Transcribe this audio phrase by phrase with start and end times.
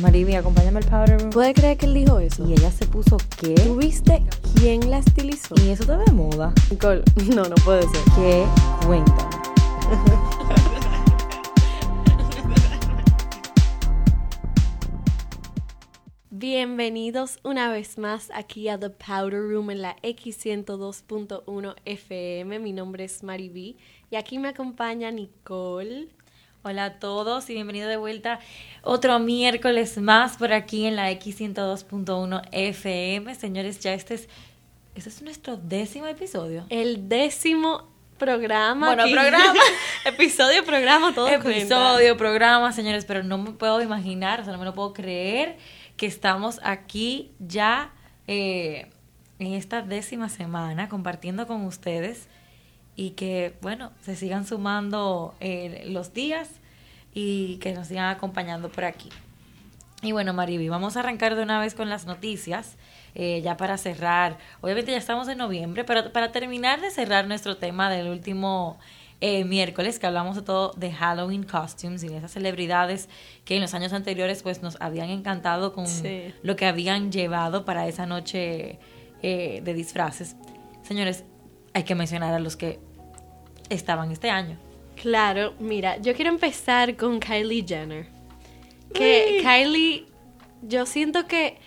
[0.00, 1.30] Mariby, acompáñame al powder room.
[1.30, 2.44] ¿Puede creer que él dijo eso?
[2.48, 3.54] Y ella se puso qué?
[3.54, 4.24] ¿Tú viste
[4.56, 5.54] quién la estilizó?
[5.64, 6.52] Y eso te de moda.
[6.68, 7.04] Nicole,
[7.34, 8.00] no, no puede ser.
[8.16, 8.44] ¿Qué?
[8.86, 9.30] Cuéntame.
[16.30, 22.58] Bienvenidos una vez más aquí a The Powder Room en la X102.1 FM.
[22.58, 23.76] Mi nombre es Mari B
[24.10, 26.08] y aquí me acompaña Nicole.
[26.66, 28.40] Hola a todos y bienvenido de vuelta
[28.80, 33.34] otro miércoles más por aquí en la X102.1 FM.
[33.34, 34.30] Señores, ya este es,
[34.94, 36.64] este es nuestro décimo episodio.
[36.70, 37.86] El décimo
[38.16, 38.86] programa.
[38.86, 39.12] Bueno, aquí.
[39.12, 39.60] programa.
[40.06, 41.50] Episodio, programa, todo cuenta.
[41.50, 45.58] Episodio, programa, señores, pero no me puedo imaginar, o sea, no me lo puedo creer
[45.98, 47.92] que estamos aquí ya
[48.26, 48.90] eh,
[49.38, 52.26] en esta décima semana compartiendo con ustedes
[52.96, 56.48] y que, bueno, se sigan sumando eh, los días
[57.12, 59.08] y que nos sigan acompañando por aquí.
[60.02, 62.76] Y bueno, Mariby, vamos a arrancar de una vez con las noticias,
[63.14, 64.36] eh, ya para cerrar.
[64.60, 68.78] Obviamente ya estamos en noviembre, pero para terminar de cerrar nuestro tema del último
[69.20, 73.08] eh, miércoles, que hablamos de todo de Halloween costumes y de esas celebridades
[73.46, 76.34] que en los años anteriores pues nos habían encantado con Sí.
[76.42, 78.78] lo que habían llevado para esa noche
[79.22, 80.36] eh, de disfraces.
[80.82, 81.24] Señores,
[81.74, 82.78] hay que mencionar a los que
[83.68, 84.56] estaban este año.
[85.00, 88.06] Claro, mira, yo quiero empezar con Kylie Jenner.
[88.92, 90.06] Que Kylie,
[90.62, 91.58] yo siento que,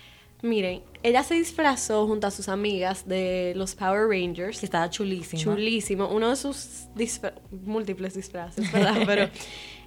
[0.42, 4.58] miren, ella se disfrazó junto a sus amigas de los Power Rangers.
[4.60, 5.42] Que estaba chulísimo.
[5.42, 8.96] Chulísimo, uno de sus disfra- múltiples disfraces, ¿verdad?
[9.06, 9.28] Pero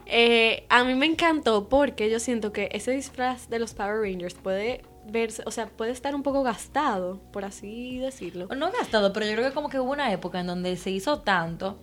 [0.06, 4.36] eh, a mí me encantó porque yo siento que ese disfraz de los Power Rangers
[4.36, 8.48] puede verse, o sea, puede estar un poco gastado, por así decirlo.
[8.56, 11.20] No gastado, pero yo creo que como que hubo una época en donde se hizo
[11.20, 11.80] tanto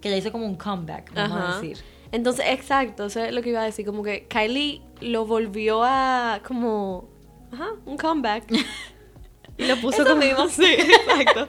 [0.00, 1.78] que ya hizo como un comeback, vamos a decir.
[2.10, 6.40] Entonces, exacto, eso es lo que iba a decir, como que Kylie lo volvió a
[6.46, 7.08] como,
[7.52, 8.44] ajá, un comeback.
[9.58, 10.46] y lo puso como mismo.
[10.48, 11.48] Sí, exacto.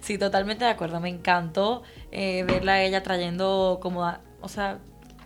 [0.00, 1.00] Sí, totalmente de acuerdo.
[1.00, 1.82] Me encantó
[2.12, 4.78] eh, verla a ella trayendo como, a- o sea,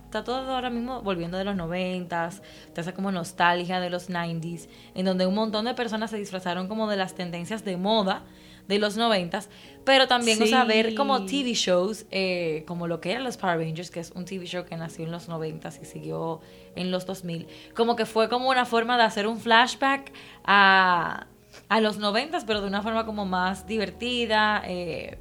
[0.09, 2.41] está todo ahora mismo volviendo de los noventas,
[2.73, 6.67] te hace como nostalgia de los 90s, en donde un montón de personas se disfrazaron
[6.67, 8.23] como de las tendencias de moda
[8.67, 9.49] de los noventas,
[9.85, 10.67] pero también, o sea, Sí.
[10.67, 14.25] ver como TV shows, eh, como lo que eran los Power Rangers, que es un
[14.25, 16.41] TV show que nació en los noventas y siguió
[16.75, 20.11] en los 2000, como que fue como una forma de hacer un flashback
[20.43, 21.27] a,
[21.67, 25.19] a los noventas, pero de una forma como más divertida, eh,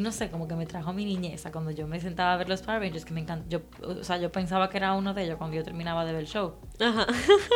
[0.00, 2.48] y no sé, como que me trajo mi niñez, cuando yo me sentaba a ver
[2.48, 3.46] los Power Rangers, que me encanta.
[3.50, 6.22] Yo, o sea, yo pensaba que era uno de ellos cuando yo terminaba de ver
[6.22, 6.54] el show.
[6.80, 7.06] Ajá.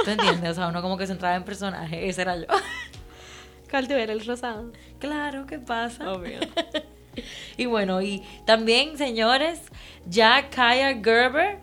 [0.04, 0.50] ¿Tú entiendes?
[0.50, 2.44] O sea, uno como que se entraba en personaje, ese era yo.
[3.70, 4.72] ¿Cuál te era el rosado?
[4.98, 6.12] claro, ¿qué pasa?
[6.12, 6.38] Obvio.
[7.56, 9.60] Y bueno, y también, señores,
[10.04, 11.60] ya Kaya Gerber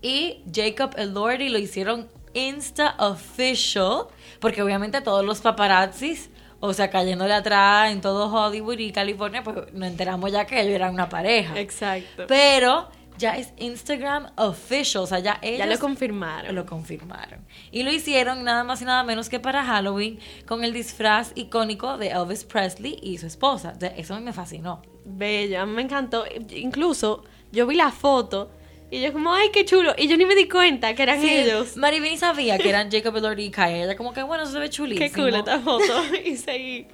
[0.00, 4.08] y Jacob Elordi lo hicieron Insta Official,
[4.40, 6.28] porque obviamente todos los paparazzis,
[6.64, 10.72] o sea, cayéndole atrás en todo Hollywood y California, pues nos enteramos ya que ellos
[10.72, 11.58] eran una pareja.
[11.58, 12.24] Exacto.
[12.28, 16.54] Pero ya es Instagram Official, o sea, ya ellos ya lo confirmaron.
[16.54, 17.44] lo confirmaron.
[17.72, 21.98] Y lo hicieron nada más y nada menos que para Halloween con el disfraz icónico
[21.98, 23.74] de Elvis Presley y su esposa.
[23.96, 24.82] Eso a mí me fascinó.
[25.04, 26.24] Bello, a mí me encantó.
[26.54, 28.52] Incluso yo vi la foto
[28.92, 29.94] y yo como, ay, qué chulo.
[29.96, 31.78] Y yo ni me di cuenta que eran Sí, ellos.
[31.78, 33.84] Marivini sabía que eran Jacob Elordi y Kaya.
[33.84, 35.08] Ella como que, bueno, eso se ve chulísimo.
[35.08, 35.84] Qué cool esta foto.
[36.24, 36.88] y seguí.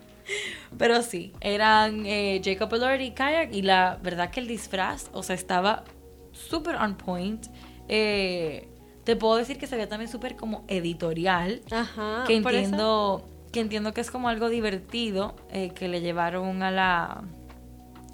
[0.78, 3.50] Pero sí, eran eh, Jacob Elordi y Kaya.
[3.50, 5.82] Y la verdad que el disfraz, o sea, estaba
[6.30, 7.46] súper on point.
[7.88, 8.68] Eh,
[9.02, 11.62] te puedo decir que se veía también súper como editorial.
[11.72, 12.22] Ajá.
[12.28, 17.24] que entiendo que entiendo que es como algo divertido eh, que le llevaron a la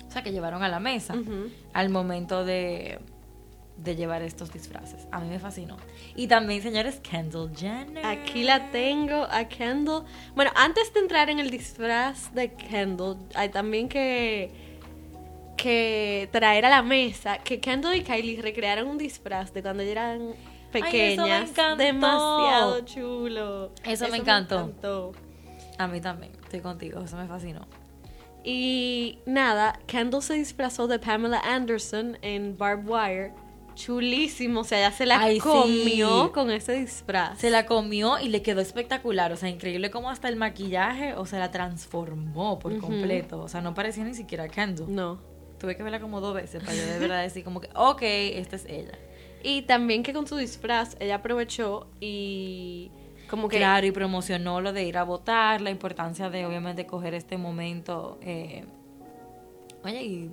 [0.07, 1.17] o sea que llevaron a la mesa
[1.73, 3.01] al momento de
[3.77, 5.77] de llevar estos disfraces a mí me fascinó
[6.15, 10.05] y también señores Kendall Jenner Aquí la tengo a Kendall.
[10.35, 14.51] Bueno, antes de entrar en el disfraz de Kendall, hay también que
[15.57, 20.35] que traer a la mesa que Kendall y Kylie recrearon un disfraz de cuando eran
[20.71, 21.51] pequeñas.
[21.51, 21.83] encantó.
[21.83, 23.73] Demasiado chulo.
[23.85, 24.61] Eso me encantó.
[24.61, 25.13] encantó.
[25.79, 27.67] a mí también estoy contigo eso me fascinó
[28.43, 33.44] Y nada, Kendall se disfrazó de Pamela Anderson en Barbed Wire.
[33.75, 35.41] Chulísimo, o sea, ella se la Ay, sí.
[35.41, 37.39] comió con ese disfraz.
[37.39, 41.27] se la comió y le quedó espectacular o sea increíble como hasta el maquillaje o
[41.27, 45.19] sea la transformó por completo o sea no parecía ni siquiera Kendall No.
[45.59, 48.57] tuve que verla como dos veces para yo de verdad decir como que ok esta
[48.57, 48.93] es ella
[49.43, 52.91] Y también que con su disfraz ella aprovechó y
[53.29, 57.15] como que Claro, y promocionó lo de ir a votar, la importancia de obviamente coger
[57.15, 58.65] este momento, eh,
[59.83, 60.31] oye, y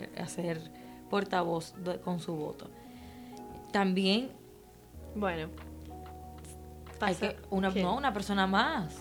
[0.00, 0.58] eh, hacer
[1.10, 2.70] portavoz de- con su voto.
[3.72, 4.30] También
[5.14, 5.48] bueno,
[7.00, 7.82] Hay que, una, ¿Qué?
[7.82, 8.94] no, una persona más.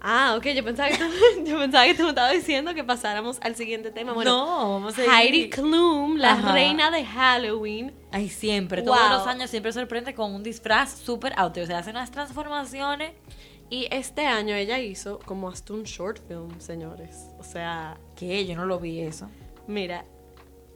[0.00, 1.04] Ah, ok, yo pensaba, que tú,
[1.44, 4.12] yo pensaba que tú me estabas diciendo que pasáramos al siguiente tema.
[4.14, 5.10] Bueno, no, vamos a seguir.
[5.12, 6.52] Heidi Klum, la Ajá.
[6.52, 7.92] reina de Halloween.
[8.12, 8.94] Ay, siempre, Wow.
[8.94, 11.56] todos los años siempre sorprende con un disfraz súper out.
[11.58, 13.12] O sea, hace unas transformaciones.
[13.70, 17.26] Y este año ella hizo como hasta un short film, señores.
[17.38, 19.28] O sea, Que yo no lo vi eso.
[19.66, 20.04] mira,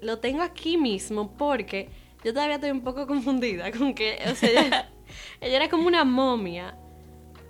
[0.02, 1.88] lo tengo aquí mismo porque
[2.22, 4.90] yo todavía estoy un poco confundida con que, o sea, ella,
[5.40, 6.76] ella era como una momia,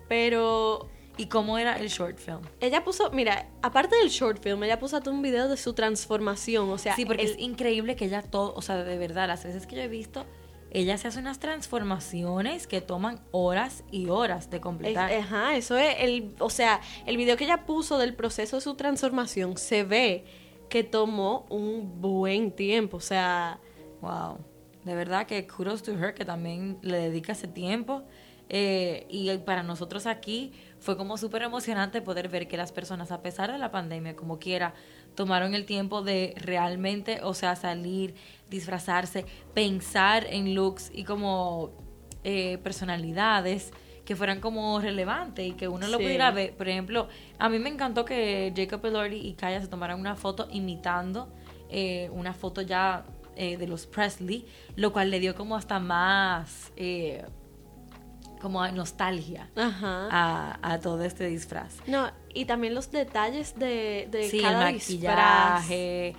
[0.08, 0.88] pero
[1.18, 2.40] ¿Y cómo era el short film?
[2.60, 6.70] ella puso, mira, aparte del short film, ella puso hasta un video de su transformación,
[6.70, 9.44] o sea, sí, porque el- es increíble que ella todo, o sea, de verdad, las
[9.44, 10.24] veces que yo he visto,
[10.70, 15.12] ella se hace unas transformaciones que toman horas y horas de Es- completar.
[15.12, 18.74] ajá, eso es el, o sea, el video que ella puso del proceso de su
[18.74, 20.24] transformación se ve
[20.72, 23.60] que tomó un buen tiempo, o sea,
[24.00, 24.38] Wow.
[24.84, 28.02] De verdad que kudos to her que también le dedica ese tiempo.
[28.48, 33.22] Eh, y para nosotros aquí fue como súper emocionante poder ver que las personas, a
[33.22, 34.74] pesar de la pandemia, como quiera,
[35.14, 38.14] tomaron el tiempo de realmente, o sea, salir,
[38.50, 39.24] disfrazarse,
[39.54, 41.70] pensar en looks y como
[42.24, 43.72] eh, personalidades
[44.12, 46.04] que fueran como relevantes y que uno lo Sí.
[46.04, 46.54] pudiera ver.
[46.54, 50.48] Por ejemplo, a mí me encantó que Jacob Elordi y Kaya se tomaran una foto
[50.50, 51.32] imitando
[51.70, 53.04] eh, una foto ya
[53.34, 54.44] eh, de los Presley,
[54.76, 57.24] lo cual le dio como hasta más eh,
[58.42, 61.76] como nostalgia a, a todo este disfraz.
[61.86, 65.60] No, y también los detalles de, de Sí, el cada disfraz.
[65.62, 66.14] maquillaje,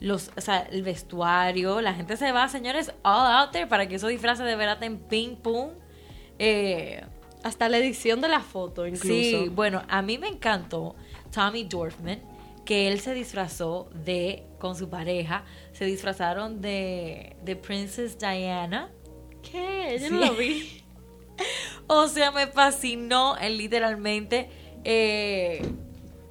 [0.00, 3.94] los, o sea, el vestuario, la gente se va, señores, all out there para que
[3.96, 5.36] esos disfraces de verdad estén ping.
[6.38, 7.04] Eh,
[7.46, 9.06] Hasta la edición de la foto, incluso.
[9.06, 10.96] Sí, bueno, a mí me encantó
[11.32, 12.20] Tommy Dorfman,
[12.64, 18.90] que él se disfrazó de, con su pareja, se disfrazaron de, de Princess Diana.
[19.42, 19.98] ¿Qué?
[20.00, 20.14] Yo Sí.
[20.14, 20.82] no lo vi.
[21.88, 24.48] O sea, me fascinó, él literalmente,
[24.84, 25.60] eh,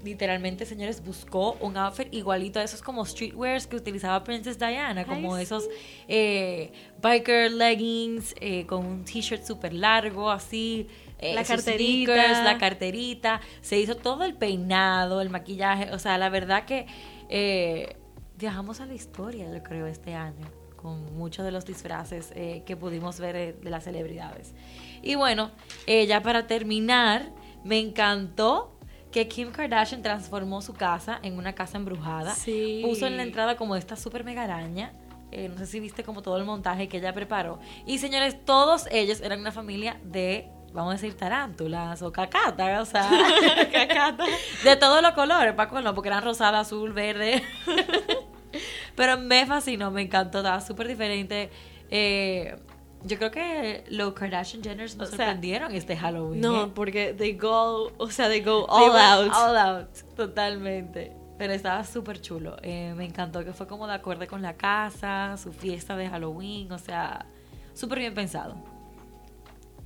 [0.04, 5.36] literalmente, señores, buscó un outfit igualito a esos como streetwears que utilizaba Princess Diana, como
[5.36, 5.70] Ay, esos
[6.08, 6.72] eh,
[7.02, 10.88] biker leggings eh, con un t-shirt súper largo, así.
[11.32, 12.44] Eh, La carterita.
[12.44, 16.88] la carterita, se hizo todo el peinado, el maquillaje, o sea, la verdad que
[17.30, 17.96] eh,
[18.38, 20.46] viajamos a la historia, yo creo, este año,
[20.76, 24.54] con muchos de los disfraces eh, que pudimos ver eh, de las celebridades.
[25.02, 25.52] Y bueno,
[25.88, 27.32] ya para terminar,
[27.64, 28.76] me encantó
[29.16, 32.36] que Kim Kardashian transformó su casa en una casa embrujada.
[32.36, 32.82] Sí.
[32.84, 34.92] Puso en la entrada como esta super mega araña.
[35.32, 37.60] Eh, no sé si viste como todo el montaje que ella preparó.
[37.86, 42.86] Y señores, todos ellos eran una familia de, vamos a decir, tarántulas o cacatas, o
[42.86, 43.10] sea,
[43.72, 44.28] cacatas.
[44.64, 47.42] De todos los colores, Paco, no, porque eran rosada, azul, verde.
[48.96, 51.50] Pero me fascinó, me encantó, estaba súper diferente.
[51.90, 52.56] Eh,
[53.04, 56.42] yo creo que los Kardashian Jenners nos O sea, sorprendieron este Halloween.
[56.42, 56.72] No, ¿eh?
[56.74, 59.32] porque they go, o sea, they go all out.
[59.34, 61.16] All out, totalmente.
[61.38, 62.58] Pero estaba súper chulo.
[62.62, 66.72] Eh, me encantó que fue como de acuerdo con la casa, su fiesta de Halloween,
[66.72, 67.26] o sea,
[67.74, 68.56] súper bien pensado.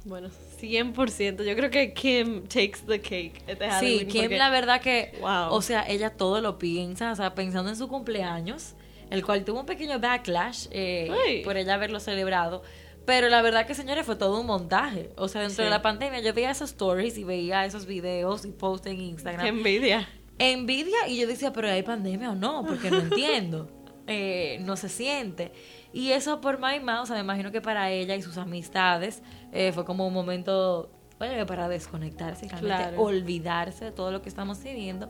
[0.06, 0.30] Bueno,
[0.62, 1.44] 100%.
[1.44, 3.42] Yo creo que Kim takes the cake.
[3.48, 5.52] Este Sí, Kim, porque- la verdad que, Wow.
[5.54, 8.74] o sea, ella todo lo piensa, o sea, pensando en su cumpleaños,
[9.10, 12.62] el cual tuvo un pequeño backlash eh, por ella haberlo celebrado.
[13.06, 15.10] Pero la verdad que, señores, fue todo un montaje.
[15.16, 15.64] O sea, dentro Sí.
[15.64, 19.42] de la pandemia yo veía esos stories y veía esos videos y posts en Instagram.
[19.42, 20.08] Qué envidia.
[20.38, 23.70] envidia y yo decía, pero hay pandemia o no, porque no entiendo.
[24.12, 25.52] Eh, no se siente.
[25.94, 29.22] Y eso por My Mouth, o sea, me imagino que para ella y sus amistades
[29.52, 30.90] eh, fue como un momento,
[31.20, 33.02] oye, para desconectarse realmente Claro.
[33.02, 35.10] olvidarse de todo lo que estamos viviendo.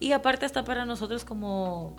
[0.00, 1.96] Y aparte está para nosotros como,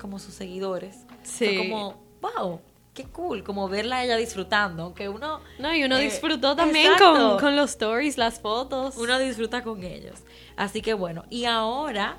[0.00, 1.04] como sus seguidores.
[1.22, 1.46] Sí.
[1.46, 2.60] Fue como, wow,
[2.92, 5.40] qué cool, como verla a ella disfrutando, aunque uno...
[5.58, 8.96] No, y uno eh, disfrutó también con, con los stories, las fotos.
[8.96, 10.20] Uno disfruta con ellos.
[10.56, 12.18] Así que bueno, y ahora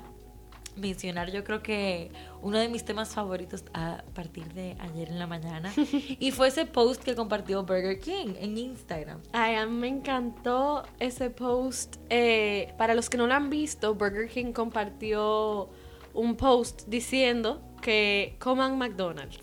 [0.76, 2.10] mencionar yo creo que
[2.40, 5.72] uno de mis temas favoritos a partir de ayer en la mañana
[6.18, 9.20] y fue ese post que compartió Burger King en Instagram.
[9.32, 11.96] Ay, a mí me encantó ese post.
[12.10, 15.68] Eh, para los que no lo han visto, Burger King compartió
[16.14, 19.38] un post diciendo que coman McDonald's.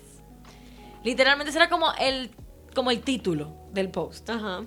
[1.04, 2.32] Literalmente ese era como el
[2.74, 4.30] como el título del post.
[4.30, 4.66] Ajá.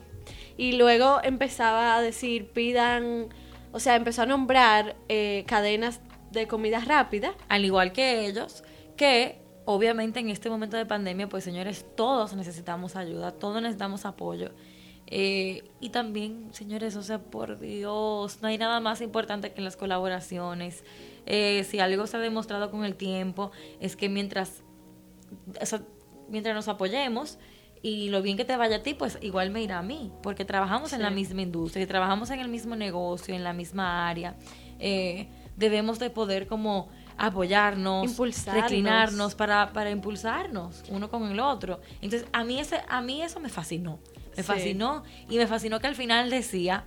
[0.56, 3.28] Y luego empezaba a decir, pidan,
[3.72, 6.00] o sea, empezó a nombrar eh, cadenas
[6.32, 7.34] de comida rápida.
[7.48, 8.64] Al igual que ellos,
[8.96, 14.50] que obviamente en este momento de pandemia, pues señores, todos necesitamos ayuda, todos necesitamos apoyo.
[15.06, 19.76] Eh, y también, señores, o sea, por Dios, no hay nada más importante que las
[19.76, 20.84] colaboraciones.
[21.26, 24.62] Eh, si algo se ha demostrado con el tiempo, es que mientras,
[25.60, 25.82] o sea,
[26.28, 27.38] mientras nos apoyemos
[27.82, 30.44] y lo bien que te vaya a ti, pues igual me irá a mí, porque
[30.44, 31.14] trabajamos en la Sí.
[31.16, 34.36] misma industria, y trabajamos en el mismo negocio, en la misma área.
[34.78, 38.62] Eh, debemos de poder como apoyarnos, Impulsarnos.
[38.62, 41.80] reclinarnos para, para impulsarnos uno con el otro.
[42.00, 43.98] Entonces, a mí, ese, a mí eso me fascinó.
[44.36, 44.42] Me Sí.
[44.44, 45.02] fascinó.
[45.28, 46.84] Y me fascinó que al final decía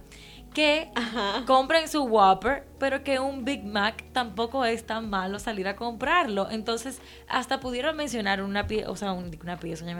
[0.54, 1.44] que Ajá.
[1.46, 6.50] compren su Whopper, pero que un Big Mac tampoco es tan malo salir a comprarlo.
[6.50, 9.94] Entonces, hasta pudieron mencionar una pieza, o sea, un- una pieza, si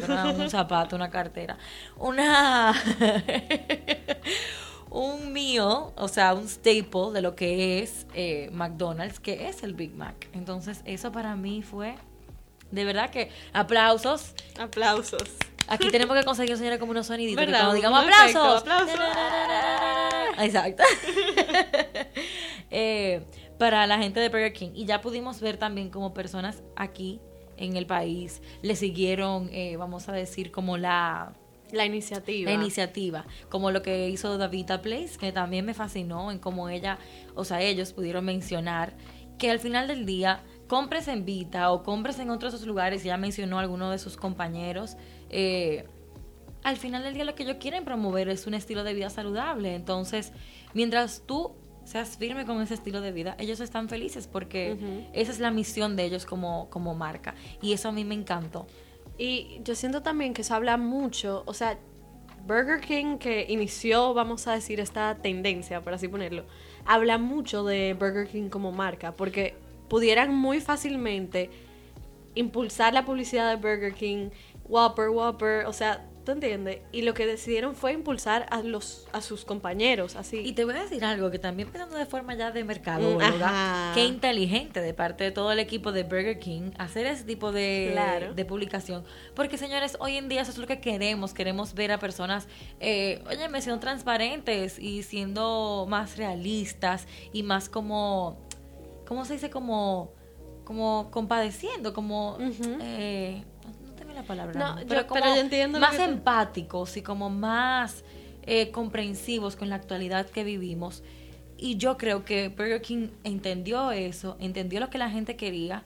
[0.00, 1.58] fuera un zapato, una cartera,
[1.98, 2.72] una...
[4.90, 9.74] un meal, o sea, un staple de lo que es eh, McDonald's, que es el
[9.74, 10.28] Big Mac.
[10.32, 11.96] Entonces, eso para mí fue,
[12.70, 14.34] de verdad que, aplausos.
[14.58, 15.22] Aplausos.
[15.68, 17.44] Aquí tenemos que conseguir, señora, como unos soniditos.
[17.44, 18.62] que cuando digamos aplausos.
[18.62, 19.00] aplausos.
[20.38, 20.82] Exacto.
[22.68, 23.24] Eh,
[23.58, 24.70] para la gente de Burger King.
[24.74, 27.20] Y ya pudimos ver también como personas aquí
[27.56, 31.32] en el país le siguieron, eh, vamos a decir, como la,
[31.76, 32.50] La iniciativa.
[32.50, 36.98] la iniciativa, como lo que hizo Davita Place, que también me fascinó en cómo ella,
[37.34, 38.94] o sea, ellos pudieron mencionar
[39.38, 43.58] que al final del día compres en Vita o compres en otros lugares, ya mencionó
[43.58, 44.96] alguno de sus compañeros,
[45.30, 45.86] eh,
[46.66, 49.76] al final del día lo que ellos quieren promover es un estilo de vida saludable.
[49.76, 50.32] Entonces,
[50.74, 51.54] mientras tú
[51.84, 55.94] seas firme con ese estilo de vida, ellos están felices porque esa es la misión
[55.94, 57.36] de ellos como, como marca.
[57.62, 58.66] Y eso a mí me encantó.
[59.18, 61.78] Y yo siento también que eso habla mucho, o sea,
[62.46, 66.44] Burger King que inició, vamos a decir, esta tendencia, por así ponerlo,
[66.84, 69.54] habla mucho de Burger King como marca, porque
[69.88, 71.50] pudieran muy fácilmente
[72.34, 74.28] impulsar la publicidad de Burger King,
[74.68, 76.80] Whopper, Whopper, o sea, ¿tú entiendes?
[76.92, 80.38] Y lo que decidieron fue impulsar a los a sus compañeros, así.
[80.40, 83.20] Y te voy a decir algo que también pensando de forma ya de mercado, Mm,
[83.22, 83.92] ajá.
[83.94, 87.90] qué inteligente de parte de todo el equipo de Burger King hacer ese tipo de,
[87.92, 88.34] Claro.
[88.34, 89.04] de publicación.
[89.34, 91.32] Porque señores, hoy en día eso es lo que queremos.
[91.32, 92.48] Queremos ver a personas,
[92.80, 98.36] eh, oye, me siendo transparentes y siendo más realistas y más como,
[99.06, 99.48] ¿cómo se dice?
[99.48, 100.12] Como,
[100.64, 102.36] como compadeciendo, como...
[102.82, 103.44] Eh,
[104.16, 104.58] la palabra.
[104.58, 108.04] No, yo- pero, como pero yo entiendo lo más empáticos y como más
[108.48, 111.02] eh, comprensivos con la actualidad que vivimos.
[111.58, 115.84] Y yo creo que Burger King entendió eso, entendió lo que la gente quería.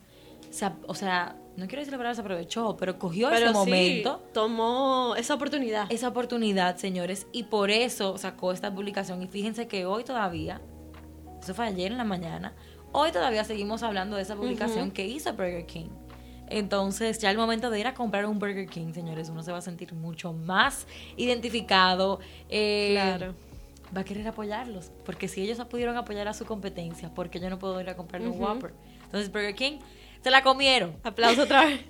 [0.50, 3.54] Se o sea, no quiero decir la palabra se aprovechó, pero cogió Pero ese sí,
[3.54, 5.87] momento, tomó esa oportunidad.
[5.92, 9.22] esa oportunidad, señores, y por eso sacó esta publicación.
[9.22, 10.60] Y fíjense que hoy todavía,
[11.40, 12.52] eso fue ayer en la mañana,
[12.92, 14.92] hoy todavía seguimos hablando de esa publicación Ujú.
[14.92, 15.88] que hizo Burger King.
[16.50, 19.59] Entonces, ya el momento de ir a comprar un Burger King, señores, uno se va
[19.59, 22.21] a sentir mucho más identificado.
[22.49, 23.35] eh, Claro.
[23.97, 27.50] Va a querer apoyarlos, porque si ellos pudieron apoyar a su competencia, ¿por qué yo
[27.50, 28.40] no puedo ir a comprar un.
[28.40, 28.73] Whopper?
[29.04, 29.78] Entonces, Burger King
[30.23, 30.97] se la comieron.
[31.02, 31.80] Aplauso otra vez.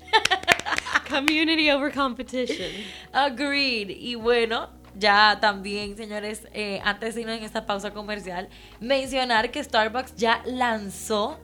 [1.11, 2.69] Community over competition.
[3.13, 3.91] Agreed.
[3.91, 8.49] Y bueno, ya también, señores, eh, antes de irnos en esta pausa comercial,
[8.81, 11.39] mencionar que Starbucks ya lanzó,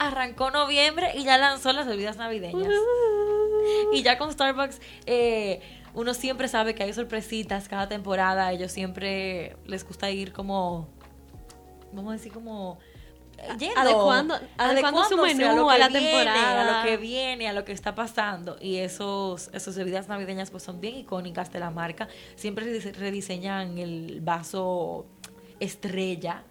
[0.00, 2.72] arrancó noviembre y ya lanzó las bebidas navideñas.
[3.92, 5.60] Y ya con Starbucks, eh,
[5.94, 8.50] uno siempre sabe que hay sorpresitas cada temporada.
[8.52, 10.88] Ellos siempre les gusta ir como,
[11.92, 12.78] vamos a decir, como
[13.38, 16.78] eh, yendo, Adecuando- adecuando su menú a la viene, temporada.
[16.78, 18.56] a lo que viene, a lo que está pasando.
[18.60, 22.08] Y esos, esos bebidas navideñas pues son bien icónicas de la marca.
[22.36, 25.06] Siempre redise- rediseñan el vaso
[25.58, 26.44] estrella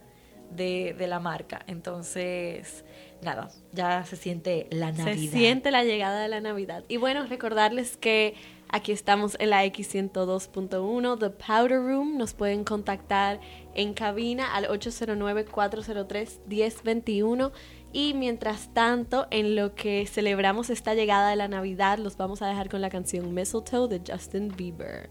[0.52, 1.62] de, de la marca.
[1.68, 2.84] Entonces,
[3.22, 5.32] nada, ya se siente la Navidad.
[5.32, 6.84] Se siente la llegada de la Navidad.
[6.88, 8.36] Y bueno, recordarles que
[8.70, 12.18] aquí estamos en la X102.1, The Powder Room.
[12.18, 13.40] Nos pueden contactar
[13.76, 17.52] en cabina al 809-403-1021.
[17.92, 22.48] Y mientras tanto, en lo que celebramos esta llegada de la Navidad, los vamos a
[22.48, 25.10] dejar con la canción Mistletoe de Justin Bieber.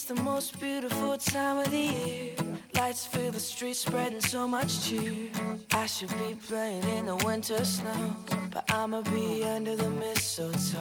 [0.00, 2.34] It's the most beautiful time of the year.
[2.74, 5.28] Lights fill the streets, spreading so much cheer.
[5.74, 8.16] I should be playing in the winter snow,
[8.50, 10.80] but I'ma be under the mistletoe.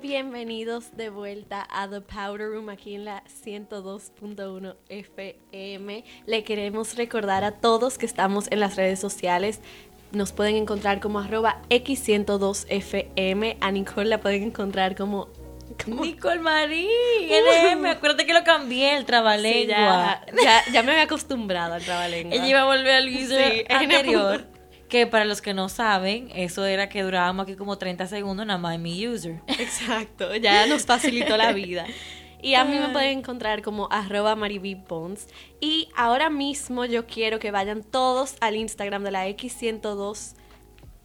[0.00, 6.04] Bienvenidos de vuelta a The Powder Room aquí en la 102.1 FM.
[6.26, 9.58] Le queremos recordar a todos que estamos en las redes sociales.
[10.12, 13.56] Nos pueden encontrar como arroba X102FM.
[13.60, 15.41] A Nicole la pueden encontrar como...
[15.86, 16.88] Nicole Marie,
[17.74, 20.20] NM, acuérdate que lo cambié el Sí, trabalengua.
[20.34, 22.34] ya, ya, ya me había acostumbrado al trabalengua.
[22.34, 24.46] Ella iba a volver al user Sí, anterior.
[24.88, 28.58] Que para los que no saben, eso era que durábamos aquí como 30 segundos nada
[28.58, 29.40] más en mi user.
[29.46, 31.86] Exacto, ya nos facilitó la vida.
[32.42, 35.28] Y a mí me pueden encontrar como arroba maribipons.
[35.60, 40.34] Y ahora mismo yo quiero que vayan todos al Instagram de la X102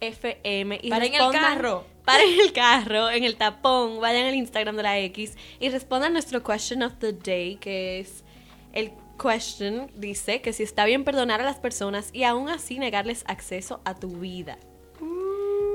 [0.00, 1.84] FM y Paren el carro.
[2.08, 6.42] Paren el carro, en el tapón, vayan al Instagram de la X y respondan nuestro
[6.42, 8.24] question of the day, que es
[8.72, 13.24] el question dice que si está bien perdonar a las personas y aún así negarles
[13.26, 14.56] acceso a tu vida.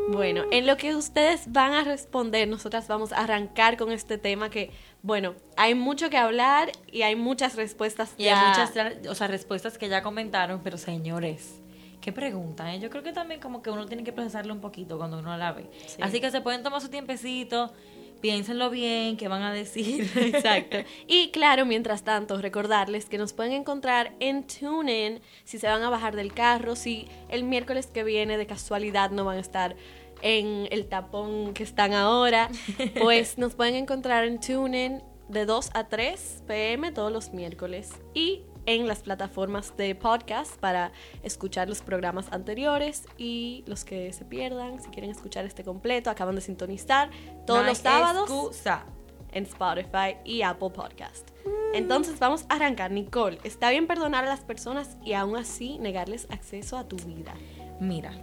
[0.09, 4.49] Bueno, en lo que ustedes van a responder, nosotras vamos a arrancar con este tema
[4.49, 4.71] que,
[5.03, 8.15] bueno, hay mucho que hablar y hay muchas respuestas.
[8.17, 8.41] Y ya.
[8.41, 11.61] hay muchas o sea, respuestas que ya comentaron, pero señores,
[12.03, 12.79] qué pregunta, ¿eh?
[12.79, 15.53] Yo creo que también como que uno tiene que procesarlo un poquito cuando uno la
[15.53, 15.69] ve.
[15.87, 15.97] Sí.
[16.01, 17.71] Así que se pueden tomar su tiempecito,
[18.19, 20.11] piénsenlo bien, qué van a decir.
[20.17, 20.79] Exacto.
[21.07, 25.89] Y claro, mientras tanto, recordarles que nos pueden encontrar en TuneIn si se van a
[25.89, 29.77] bajar del carro, si el miércoles que viene de casualidad no van a estar
[30.21, 32.49] en el tapón que están ahora,
[32.99, 38.41] pues nos pueden encontrar en TuneIn de 2 a 3 pm todos los miércoles y
[38.65, 40.91] en las plataformas de podcast para
[41.21, 46.35] escuchar los programas anteriores y los que se pierdan, si quieren escuchar este completo, acaban
[46.35, 47.09] de sintonizar
[47.45, 48.85] todos No los sábados excusa.
[49.31, 51.29] en Spotify y Apple Podcast.
[51.73, 52.91] Entonces vamos a arrancar.
[52.91, 57.33] Nicole, ¿está bien perdonar a las personas y aún así negarles acceso a tu vida?
[57.79, 58.13] Mira,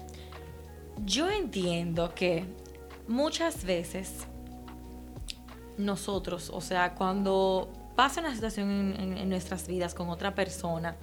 [1.05, 2.45] yo entiendo que
[3.09, 4.27] muchas veces
[5.77, 10.97] nosotros, o sea, cuando pasa una situación en, en- en nuestras vidas con otra persona,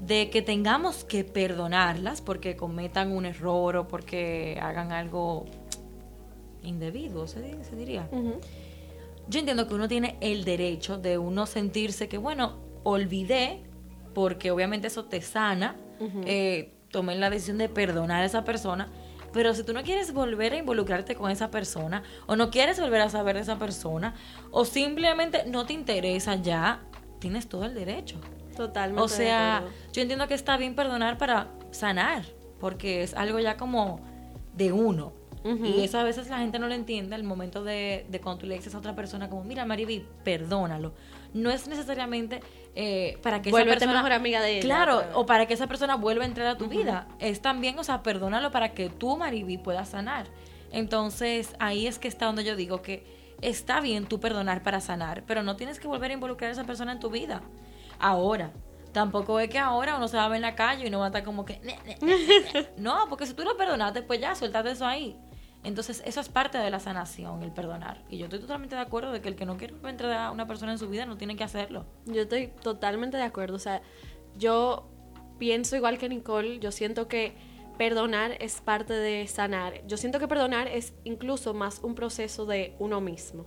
[0.00, 5.46] de que tengamos que perdonarlas porque cometan un error o porque hagan algo
[6.62, 7.40] indebido, se
[7.74, 8.08] diría.
[9.28, 12.54] Yo entiendo que uno tiene el derecho de uno sentirse que, bueno,
[12.84, 13.60] olvidé,
[14.14, 15.74] porque obviamente eso te sana,
[16.24, 18.88] eh, tomé la decisión de perdonar a esa persona,
[19.32, 23.00] pero si tú no quieres volver a involucrarte con esa persona, o no quieres volver
[23.00, 24.14] a saber de esa persona,
[24.50, 26.80] o simplemente no te interesa ya,
[27.18, 28.20] tienes todo el derecho.
[28.56, 29.02] Totalmente.
[29.02, 32.24] O sea, yo entiendo que está bien perdonar para sanar,
[32.58, 34.00] porque es algo ya como
[34.54, 35.19] de uno.
[35.42, 38.46] Y eso a veces la gente no lo entiende al momento de, de cuando tú
[38.46, 40.92] le dices a otra persona como, mira, Mariby, perdónalo.
[41.32, 42.40] No es necesariamente
[42.74, 43.92] eh, para que esa persona...
[43.94, 46.66] mejor amiga de ella, Claro, o para que esa persona vuelva a entrar a tu
[46.66, 47.08] vida.
[47.20, 50.26] Es también, o sea, perdónalo para que tú, Mariby, puedas sanar.
[50.72, 53.04] Entonces, ahí es que está donde yo digo que
[53.40, 56.64] está bien tú perdonar para sanar, pero no tienes que volver a involucrar a esa
[56.64, 57.42] persona en tu vida.
[57.98, 58.52] Ahora,
[58.92, 61.06] tampoco es que ahora uno se va a ver en la calle y no va
[61.06, 61.58] a estar como que...
[61.62, 62.66] "Ne, ne, ne, ne, ne".
[62.76, 65.16] No, porque si tú lo perdonaste, pues ya, suéltate eso ahí.
[65.62, 68.02] Entonces, eso es parte de la sanación, el perdonar.
[68.08, 70.46] Y yo estoy totalmente de acuerdo de que el que no quiere entrar a una
[70.46, 71.84] persona en su vida no tiene que hacerlo.
[72.06, 73.56] Yo estoy totalmente de acuerdo.
[73.56, 73.82] O sea,
[74.36, 74.88] yo
[75.38, 76.60] pienso igual que Nicole.
[76.60, 77.34] Yo siento que
[77.76, 79.86] perdonar es parte de sanar.
[79.86, 83.46] Yo siento que perdonar es incluso más un proceso de uno mismo.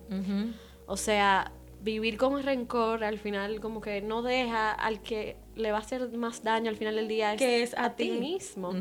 [0.85, 5.77] O sea, vivir con rencor al final como que no deja al que le va
[5.77, 8.19] a hacer más daño al final del día Que es a ti ti.
[8.19, 8.73] mismo.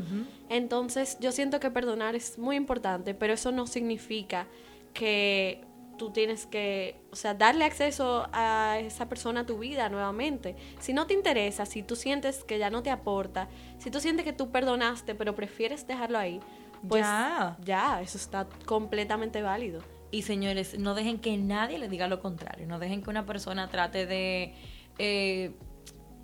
[0.49, 4.47] Entonces, yo siento que perdonar es muy importante, pero eso no significa
[4.95, 5.65] que
[5.99, 10.57] tú tienes que, o sea, darle acceso a esa persona a tu vida nuevamente.
[10.81, 14.25] Si no te interesa, si tú sientes que ya no te aporta, si tú sientes
[14.25, 16.41] que tú perdonaste, pero prefieres dejarlo ahí,
[16.89, 17.57] pues Ya.
[17.65, 19.81] ya, eso está completamente válido.
[20.11, 22.67] Y señores, no dejen que nadie le diga lo contrario.
[22.67, 24.55] No dejen que una persona trate de
[24.99, 25.53] eh,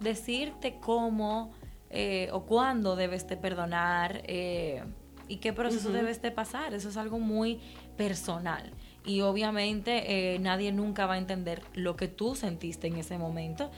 [0.00, 1.52] decirte cómo
[1.90, 4.82] eh, o cuándo debes de perdonar eh,
[5.26, 6.74] y qué proceso debes de pasar.
[6.74, 7.60] Eso es algo muy
[7.96, 8.72] personal.
[9.04, 13.70] Y obviamente eh, nadie nunca va a entender lo que tú sentiste en ese momento.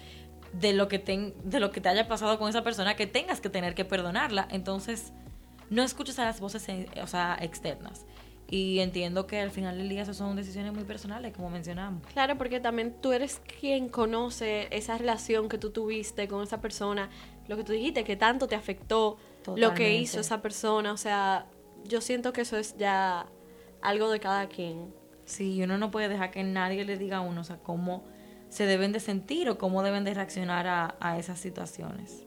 [0.52, 3.40] De lo, que te, de lo que te haya pasado con esa persona que tengas
[3.40, 4.48] que tener que perdonarla.
[4.50, 5.12] Entonces,
[5.70, 8.04] no escuches a las voces eh, o sea, externas.
[8.52, 12.04] Y entiendo que al final del día esas son decisiones muy personales, como mencionamos.
[12.12, 17.10] Claro, porque también tú eres quien conoce esa relación que tú tuviste con esa persona,
[17.46, 19.94] lo que tú dijiste, que tanto te afectó, lo que Totalmente.
[19.94, 20.92] hizo esa persona.
[20.92, 21.46] O sea,
[21.84, 23.26] yo siento que eso es ya
[23.82, 24.92] algo de cada quien.
[25.26, 28.02] Sí, uno no puede dejar que nadie le diga a uno, o sea, cómo
[28.48, 32.26] se deben de sentir o cómo deben de reaccionar a, a esas situaciones.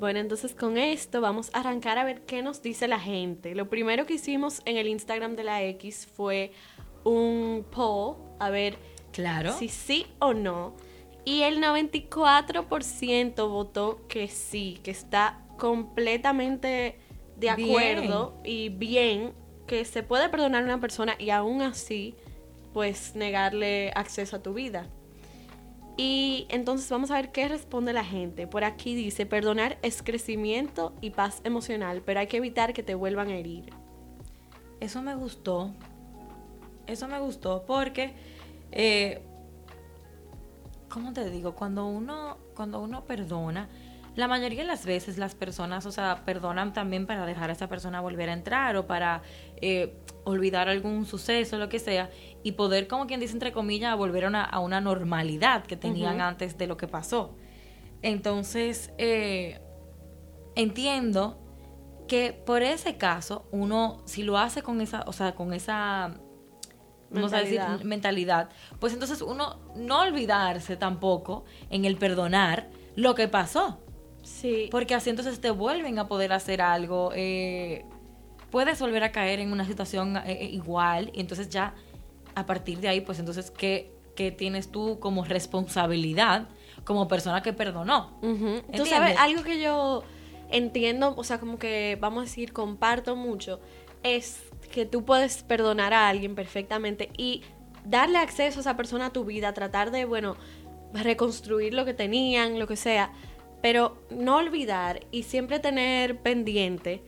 [0.00, 3.54] Bueno, entonces con esto vamos a arrancar a ver qué nos dice la gente.
[3.54, 6.52] Lo primero que hicimos en el Instagram de la X fue
[7.04, 8.78] un poll, a ver
[9.12, 9.52] Claro.
[9.52, 10.74] si sí o no.
[11.26, 16.96] Y el 94% votó que sí, que está completamente
[17.36, 17.68] de Bien.
[17.68, 19.34] acuerdo y bien
[19.66, 22.14] que se puede perdonar a una persona y aún así,
[22.72, 24.88] pues negarle acceso a tu vida.
[26.02, 28.46] Y entonces vamos a ver qué responde la gente.
[28.46, 32.94] Por aquí dice, perdonar es crecimiento y paz emocional, pero hay que evitar que te
[32.94, 33.70] vuelvan a herir.
[34.80, 35.74] Eso me gustó.
[36.86, 38.14] Eso me gustó porque,
[38.72, 39.20] eh,
[40.88, 41.54] ¿cómo te digo?
[41.54, 43.68] Cuando uno, cuando uno perdona,
[44.16, 47.68] la mayoría de las veces las personas, o sea, perdonan también para dejar a esa
[47.68, 49.22] persona volver a entrar o para
[49.60, 52.10] eh, olvidar algún suceso, lo que sea,
[52.42, 56.20] y poder, como quien dice, entre comillas, volver a una, a una normalidad que tenían
[56.20, 57.36] antes de lo que pasó.
[58.02, 59.60] Entonces, eh,
[60.56, 61.38] entiendo
[62.08, 66.16] que por ese caso, uno, si lo hace con esa, o sea, con esa
[67.10, 73.28] vamos a decir, mentalidad, pues entonces uno no olvidarse tampoco en el perdonar lo que
[73.28, 73.80] pasó.
[74.40, 74.68] Sí.
[74.70, 77.12] Porque así entonces te vuelven a poder hacer algo.
[77.14, 77.84] Eh,
[78.50, 81.74] puedes volver a caer en una situación eh, eh, igual y entonces ya
[82.34, 86.48] a partir de ahí, pues entonces, ¿qué, qué tienes tú como responsabilidad
[86.84, 88.18] como persona que perdonó?
[88.76, 90.04] Tú sabes, algo que yo
[90.50, 93.60] entiendo, o sea, como que vamos a decir, comparto mucho,
[94.02, 94.40] es
[94.72, 97.42] que tú puedes perdonar a alguien perfectamente y
[97.84, 100.36] darle acceso a esa persona a tu vida, tratar de, bueno,
[100.92, 103.12] reconstruir lo que tenían, lo que sea,
[103.62, 107.02] pero no olvidar y siempre tener pendiente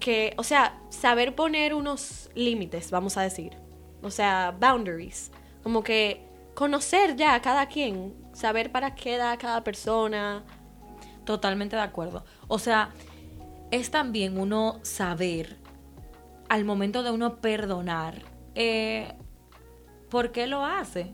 [0.00, 3.56] que, o sea, saber poner unos límites, vamos a decir,
[4.02, 5.30] o sea, boundaries,
[5.62, 10.44] como que conocer ya a cada quien, saber para qué da cada persona.
[11.24, 12.24] Totalmente de acuerdo.
[12.48, 12.90] O sea,
[13.70, 15.58] es también uno saber
[16.48, 18.22] al momento de uno perdonar,
[18.54, 19.12] eh,
[20.08, 21.12] ¿por qué lo hace?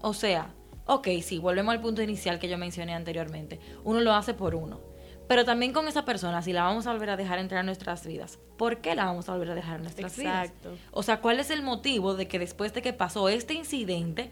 [0.00, 0.54] O sea,
[0.90, 3.60] ok, sí, volvemos al punto inicial que yo mencioné anteriormente.
[3.84, 4.80] Uno lo hace por uno.
[5.28, 8.04] Pero también con esa persona, si la vamos a volver a dejar entrar en nuestras
[8.04, 10.70] vidas, ¿por qué la vamos a volver a dejar en nuestras Exacto.
[10.70, 10.84] vidas?
[10.90, 14.30] O sea, ¿cuál es el motivo de que después de que pasó este incidente,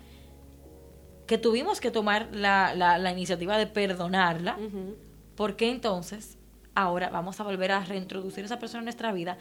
[1.28, 4.58] que tuvimos que tomar la, la, iniciativa de perdonarla,
[5.36, 6.38] ¿por qué entonces
[6.74, 9.38] ahora vamos a volver a reintroducir a esa persona en nuestra vida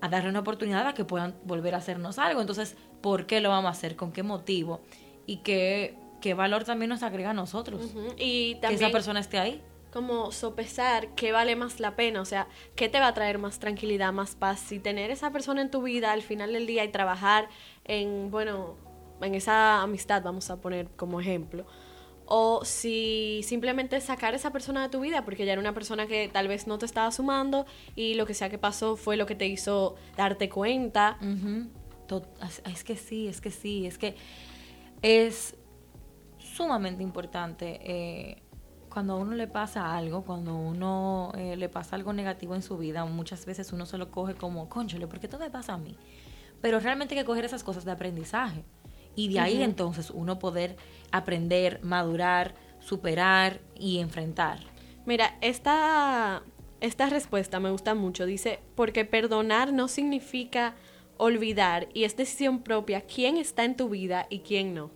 [0.00, 2.40] a darle una oportunidad a que puedan volver a hacernos algo.
[2.40, 3.96] Entonces, ¿por qué lo vamos a hacer?
[3.96, 4.82] ¿Con qué motivo?
[5.26, 7.82] Y qué, qué valor también nos agrega a nosotros.
[8.18, 9.62] Y también, que esa persona esté ahí.
[9.92, 13.58] Como sopesar qué vale más la pena, o sea, qué te va a traer más
[13.58, 14.60] tranquilidad, más paz.
[14.60, 17.48] Si tener esa persona en tu vida al final del día y trabajar
[17.84, 18.76] en, bueno,
[19.22, 21.66] en esa amistad, vamos a poner como ejemplo
[22.26, 26.06] o si simplemente sacar a esa persona de tu vida porque ya era una persona
[26.06, 29.26] que tal vez no te estaba sumando y lo que sea que pasó fue lo
[29.26, 31.18] que te hizo darte cuenta.
[32.64, 34.16] Es que sí, es que sí, es que
[35.02, 35.54] es
[36.56, 38.42] sumamente importante eh,
[38.88, 42.78] cuando a uno le pasa algo, cuando uno eh, le pasa algo negativo en su
[42.78, 45.78] vida, muchas veces uno se lo coge como, conchole, ¿por qué todo me pasa a
[45.78, 45.96] mí?
[46.62, 48.64] Pero realmente hay que coger esas cosas de aprendizaje.
[49.14, 50.76] Y de ahí entonces uno poder
[51.10, 54.60] aprender, madurar, superar y enfrentar.
[55.06, 56.42] Mira, esta,
[56.80, 58.26] esta respuesta me gusta mucho.
[58.26, 60.74] Dice, porque perdonar no significa
[61.18, 64.90] olvidar y es decisión propia quién está en tu vida y quién no.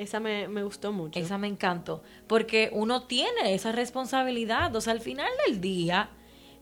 [0.00, 1.20] Esa me, gustó mucho.
[1.20, 2.02] Esa me encantó.
[2.26, 4.74] Porque uno tiene esa responsabilidad.
[4.74, 6.08] O sea, al final del día,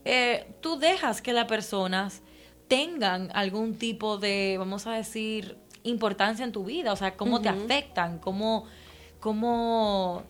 [0.04, 2.22] eh, tú dejas que las personas
[2.66, 7.48] tengan algún tipo de, vamos a decir, importancia en tu vida, o sea, cómo te
[7.48, 8.66] afectan, cómo,
[9.20, 10.24] cómo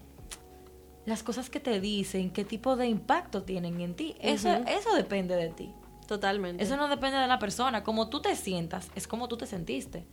[1.06, 4.16] las cosas que te dicen, qué tipo de impacto tienen en ti.
[4.20, 5.72] Eso, eso depende de ti.
[6.06, 6.62] Totalmente.
[6.62, 7.82] Eso no depende de la persona.
[7.82, 10.04] Como tú te sientas, es como tú te sentiste.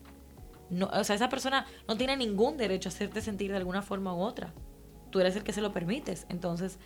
[0.69, 4.15] No, o sea, esa persona no tiene ningún derecho a hacerte sentir de alguna forma
[4.15, 4.53] u otra.
[5.11, 6.25] Tú eres el que se lo permites.
[6.29, 6.79] Entonces,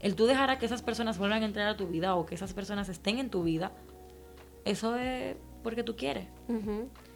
[0.00, 2.34] el tú dejar a que esas personas vuelvan a entrar a tu vida o que
[2.34, 3.72] esas personas estén en tu vida,
[4.64, 6.26] eso es porque tú quieres.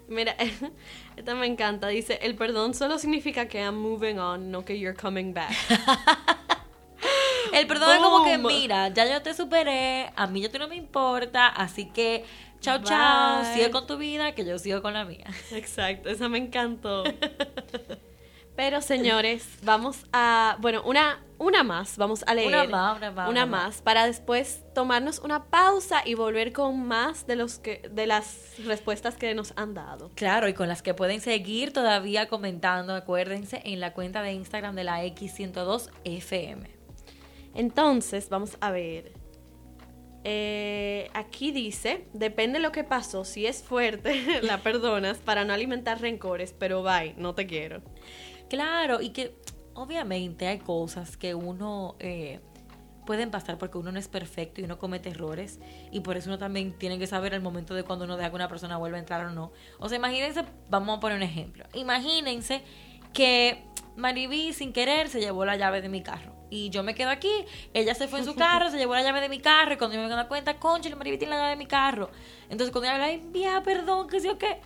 [0.08, 0.36] Mira,
[1.16, 1.88] esta me encanta.
[1.88, 5.50] Dice, el perdón solo significa que I'm moving on, no que you're coming back.
[7.52, 10.68] el perdón es como que, mira, ya yo te superé, a mí ya tú no
[10.68, 12.24] me importa, así que
[12.60, 15.26] chao, chao, sigue con tu vida, que yo sigo con la mía.
[15.50, 17.04] Exacto, esa me encantó.
[18.56, 22.48] Pero señores, vamos a, bueno, una, una más, vamos a leer.
[22.48, 23.28] Una más, una más.
[23.30, 28.06] Una, más, para después tomarnos una pausa y volver con más de, los que, de
[28.06, 30.10] las respuestas que nos han dado.
[30.14, 34.74] Claro, y con las que pueden seguir todavía comentando, acuérdense, en la cuenta de Instagram
[34.74, 36.68] de la X102FM.
[37.54, 39.19] Entonces, vamos a ver.
[40.22, 45.52] Eh, aquí dice, depende de lo que pasó, si es fuerte, la perdonas para no
[45.52, 47.80] alimentar rencores, pero bye, no te quiero.
[48.48, 49.34] Claro, y que
[49.74, 52.40] obviamente hay cosas que uno eh,
[53.06, 55.58] pueden pasar porque uno no es perfecto y uno comete errores
[55.90, 58.36] y por eso uno también tiene que saber el momento de cuando uno deja que
[58.36, 59.52] una persona vuelva a entrar o no.
[59.78, 61.64] O sea, imagínense, vamos a poner un ejemplo.
[61.74, 62.62] Imagínense
[63.14, 63.64] que
[63.96, 67.32] Mariví sin querer se llevó la llave de mi carro y yo me quedo aquí,
[67.72, 69.96] ella se fue en su carro, se llevó la llave de mi carro y cuando
[69.96, 72.10] yo me doy cuenta, concha, Mariví tiene la llave de mi carro.
[72.48, 74.60] Entonces cuando ella me envía perdón, que sí o qué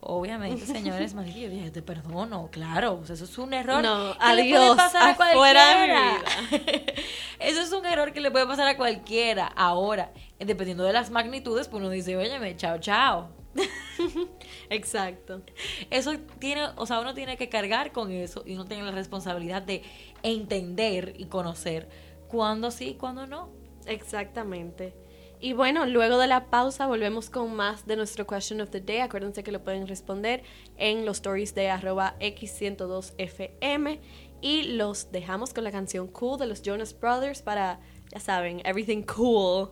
[0.00, 3.82] Obviamente, señores, Marilia, yo dije, te perdono, claro, o sea, eso es un error.
[3.82, 6.94] No, que le puede adiós, pasar a afuera de mi cualquiera.
[7.40, 9.46] eso es un error que le puede pasar a cualquiera.
[9.56, 13.37] Ahora, dependiendo de las magnitudes, pues uno dice, óyeme, chao, chao.
[14.70, 15.42] Exacto.
[15.90, 19.62] Eso tiene, o sea, uno tiene que cargar con eso y uno tiene la responsabilidad
[19.62, 19.82] de
[20.22, 21.88] entender y conocer
[22.28, 23.50] cuándo sí y cuándo no.
[23.86, 24.94] Exactamente.
[25.40, 28.98] Y bueno, luego de la pausa volvemos con más de nuestro question of the day.
[28.98, 30.42] Acuérdense que lo pueden responder
[30.76, 34.00] en los stories de arroba x102fm
[34.40, 37.80] y los dejamos con la canción Cool de los Jonas Brothers para,
[38.12, 39.70] ya saben, everything cool.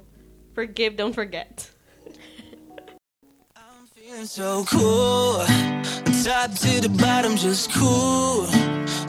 [0.54, 1.75] Forgive, don't forget.
[4.06, 5.44] Feeling so cool.
[6.22, 8.46] Top to the bottom, just cool.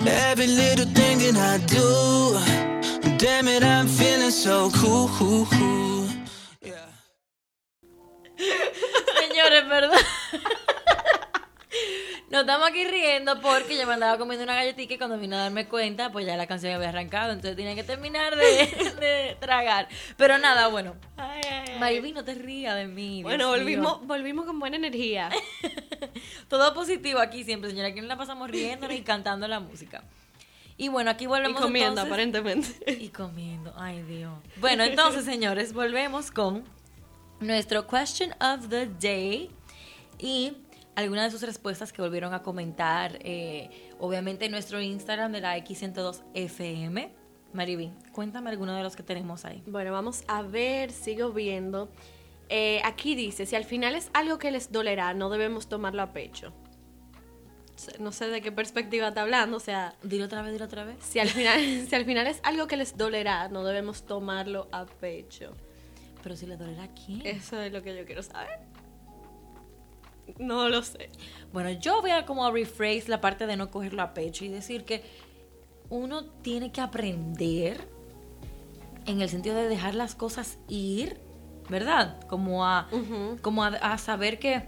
[0.08, 3.18] Every little thing that I do.
[3.20, 5.08] Damn it, I'm feeling so cool.
[6.64, 6.90] Yeah.
[9.20, 10.02] Señores, perdón.
[12.30, 15.40] Nos estamos aquí riendo porque yo me andaba comiendo una galletita y cuando vine a
[15.40, 18.44] darme cuenta, pues ya la canción había arrancado, entonces tenía que terminar de,
[19.00, 19.88] de tragar.
[20.18, 20.96] Pero nada, bueno.
[21.16, 23.24] Ay, no te rías de mí.
[23.24, 25.30] Bueno, volvimos, volvimos con buena energía.
[26.50, 27.90] Todo positivo aquí siempre, señora.
[27.90, 30.04] Aquí nos la pasamos riendo y cantando la música.
[30.76, 32.92] Y bueno, aquí Y volvemos comiendo, entonces- aparentemente.
[33.04, 34.34] Y comiendo, ay Dios.
[34.58, 36.66] Bueno, entonces, señores, volvemos con
[37.40, 39.50] nuestro question of the day
[40.20, 40.54] y
[40.98, 45.56] algunas de sus respuestas que volvieron a comentar, eh, obviamente en nuestro Instagram de la
[45.60, 47.12] X102FM.
[47.54, 49.62] Mariby, cuéntame alguno de los que tenemos ahí.
[49.68, 51.92] Bueno, vamos a ver, sigo viendo.
[52.50, 56.14] Eh, aquí dice, si al final es algo que les dolerá, no debemos tomarlo a
[56.14, 56.52] pecho.
[58.00, 60.98] No sé de qué perspectiva está hablando, o sea, Dilo otra vez, dilo otra vez.
[61.02, 64.88] si al final, si al final es algo que les dolerá, no debemos tomarlo a
[64.88, 65.54] pecho.
[66.24, 67.22] Pero si le dolerá a quién.
[67.24, 68.77] Eso es lo que yo quiero saber.
[70.38, 71.10] No lo sé.
[71.54, 74.84] Bueno, yo voy a como rephrase la parte de no cogerlo a pecho y decir
[74.84, 75.04] que
[75.90, 77.88] uno tiene que aprender
[79.06, 81.20] en el sentido de dejar las cosas ir,
[81.70, 82.20] ¿verdad?
[82.28, 82.90] Como a,
[83.42, 84.64] como a, a saber que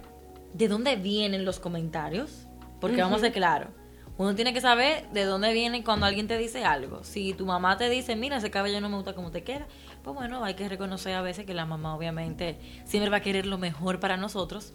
[0.53, 2.47] de dónde vienen los comentarios,
[2.79, 3.69] porque vamos a ser claros.
[4.17, 7.05] Uno tiene que saber de dónde vienen cuando alguien te dice algo.
[7.05, 9.65] Si tu mamá te dice, mira, ese cabello no me gusta como te queda,
[10.03, 13.45] pues bueno, hay que reconocer a veces que la mamá obviamente siempre va a querer
[13.45, 14.73] lo mejor para nosotros.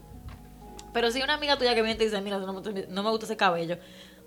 [0.94, 3.02] Pero si una amiga tuya que viene y te dice, mira, no me, gusta- no
[3.02, 3.76] me gusta ese cabello,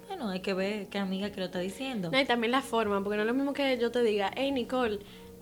[0.07, 2.11] bueno, hay que ver qué amiga que lo está diciendo.
[2.11, 4.51] No, y también la forma, porque no es lo mismo que yo te diga, hey
[4.51, 4.99] Nicole,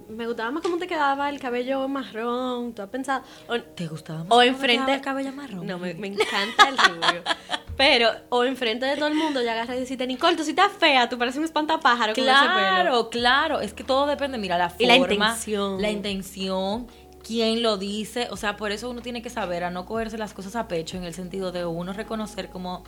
[0.09, 3.23] me gustaba más cómo te quedaba el cabello marrón, tú has pensado...
[3.47, 4.93] O, ¿Te gustaba más o enfrente...
[4.93, 5.65] el cabello marrón?
[5.67, 7.23] No, me, me encanta el rubio.
[7.77, 10.71] Pero, o enfrente de todo el mundo, ya agarra y decirte, Nicole, tú sí estás
[10.71, 12.53] fea, tú pareces un espantapájaro con ese pelo.
[12.53, 15.81] Claro, claro, es que todo depende, mira, la forma, Y la intención.
[15.81, 16.87] la intención,
[17.25, 20.33] quién lo dice, o sea, por eso uno tiene que saber a no cogerse las
[20.33, 22.83] cosas a pecho en el sentido de uno reconocer como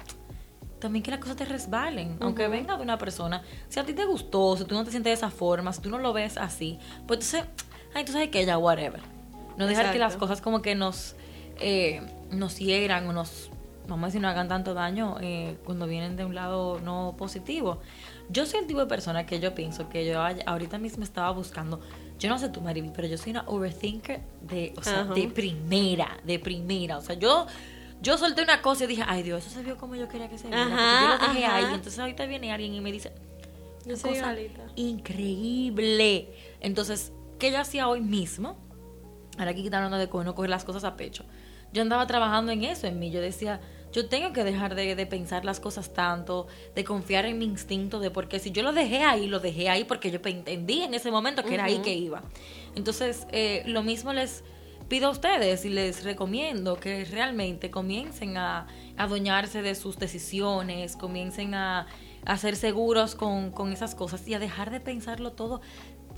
[0.79, 4.05] también que las cosas te resbalen, aunque venga de una persona, si a ti te
[4.05, 6.77] gustó, si tú no te sientes de esa forma, si tú no lo ves así,
[7.07, 7.45] pues entonces,
[7.95, 9.01] ay, tú sabes que ya, whatever.
[9.57, 11.15] No dejar que las cosas como que nos,
[11.59, 13.49] eh, nos hieran o nos,
[13.87, 17.79] vamos a decir, no hagan tanto daño eh, cuando vienen de un lado no positivo.
[18.29, 21.81] Yo soy el tipo de persona que yo pienso que yo ahorita mismo estaba buscando,
[22.19, 25.13] yo no sé tú, Mariby, pero yo soy una overthinker de, o sea, Ajá.
[25.13, 26.97] de primera, de primera.
[26.97, 27.47] O sea, yo,
[28.01, 30.37] yo solté una cosa y dije, ay Dios, eso se vio como yo quería que
[30.37, 30.63] se viera.
[30.65, 31.55] yo lo dejé ajá.
[31.57, 31.65] ahí.
[31.65, 33.11] Entonces ahorita viene alguien y me dice,
[33.85, 34.35] una cosa
[34.75, 36.29] increíble.
[36.59, 38.57] Entonces, ¿qué yo hacía hoy mismo?
[39.37, 41.23] Ahora aquí hablando de no coger las cosas a pecho.
[41.71, 43.11] Yo andaba trabajando en eso, en mí.
[43.11, 43.61] Yo decía,
[43.93, 47.99] yo tengo que dejar de, de pensar las cosas tanto, de confiar en mi instinto,
[47.99, 51.09] de porque si yo lo dejé ahí, lo dejé ahí porque yo entendí en ese
[51.11, 52.21] momento que era ahí que iba.
[52.75, 54.43] Entonces, eh, lo mismo les
[54.89, 61.55] pido a ustedes y les recomiendo que realmente comiencen a adueñarse de sus decisiones, comiencen
[61.55, 61.87] a,
[62.25, 65.61] a ser seguros con, con esas cosas y a dejar de pensarlo todo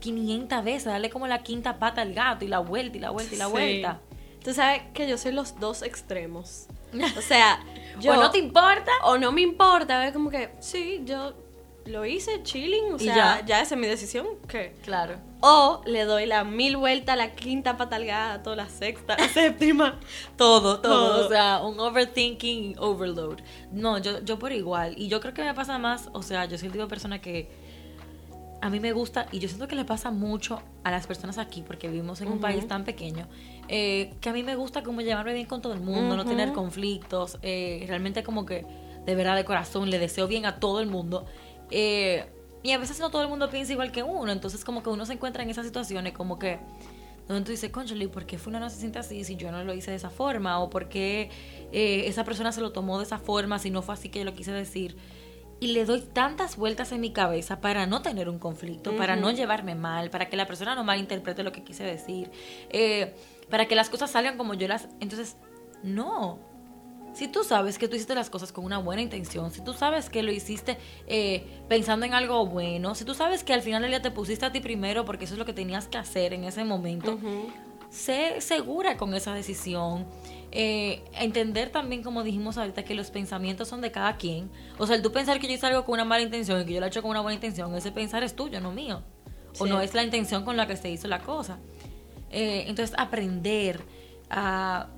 [0.02, 3.36] 500 veces, darle como la quinta pata al gato y la vuelta y la vuelta
[3.36, 3.52] y la Sí.
[3.52, 4.00] vuelta.
[4.44, 6.68] Tú sabes que yo soy los dos extremos.
[7.18, 7.60] O sea,
[8.00, 8.14] yo...
[8.14, 8.92] ¿O no te importa?
[9.04, 11.34] o no me importa, es como que, sí, yo
[11.86, 13.46] lo hice chilling, o sea, ya.
[13.46, 14.76] ya, esa es mi decisión, ¿qué?
[14.84, 15.16] Claro.
[15.42, 20.00] O le doy la mil vueltas, la quinta pata al gato, la sexta, la séptima,
[20.38, 21.26] todo, Todo, todo.
[21.26, 23.40] o sea, un overthinking overload.
[23.72, 24.94] No, yo, yo por igual.
[24.98, 27.20] Y yo creo que me pasa más, o sea, yo soy el tipo de persona
[27.20, 27.50] que
[28.62, 31.64] a mí me gusta, y yo siento que le pasa mucho a las personas aquí,
[31.66, 33.28] porque vivimos en un país tan pequeño,
[33.72, 36.54] eh, que a mí me gusta como llevarme bien con todo el mundo, no tener
[36.54, 38.66] conflictos, eh, realmente como que
[39.06, 41.26] de verdad de corazón le deseo bien a todo el mundo.
[41.70, 42.26] Eh,
[42.64, 45.06] y a veces no todo el mundo piensa igual que uno, entonces como que uno
[45.06, 46.58] se encuentra en esas situaciones como que
[47.28, 49.92] donde tú dices, conchale, ¿por qué fulano se siente así si yo no lo hice
[49.92, 50.60] de esa forma?
[50.60, 51.30] ¿O por qué
[51.72, 54.34] esa persona se lo tomó de esa forma si no fue así que yo lo
[54.34, 54.98] quise decir?
[55.60, 59.30] Y le doy tantas vueltas en mi cabeza para no tener un conflicto, para no
[59.30, 62.32] llevarme mal, para que la persona no malinterprete lo que quise decir,
[62.72, 63.14] eh,
[63.50, 64.88] para que las cosas salgan como yo las...
[65.00, 65.38] Entonces,
[65.84, 66.40] no,
[67.14, 70.10] si tú sabes que tú hiciste las cosas con una buena intención, si tú sabes
[70.10, 73.92] que lo hiciste eh, pensando en algo bueno, si tú sabes que al final del
[73.92, 76.44] día te pusiste a ti primero porque eso es lo que tenías que hacer en
[76.44, 77.18] ese momento,
[77.90, 80.06] sé segura con esa decisión.
[80.52, 84.50] Eh, entender también, como dijimos ahorita, que los pensamientos son de cada quien.
[84.80, 86.74] O sea, el tú pensar que yo hice algo con una mala intención y que
[86.74, 89.04] yo lo he hecho con una buena intención, ese pensar es tuyo, no mío.
[89.60, 91.60] O no es la intención con la que se hizo la cosa.
[92.30, 93.82] Eh, entonces, aprender
[94.30, 94.90] a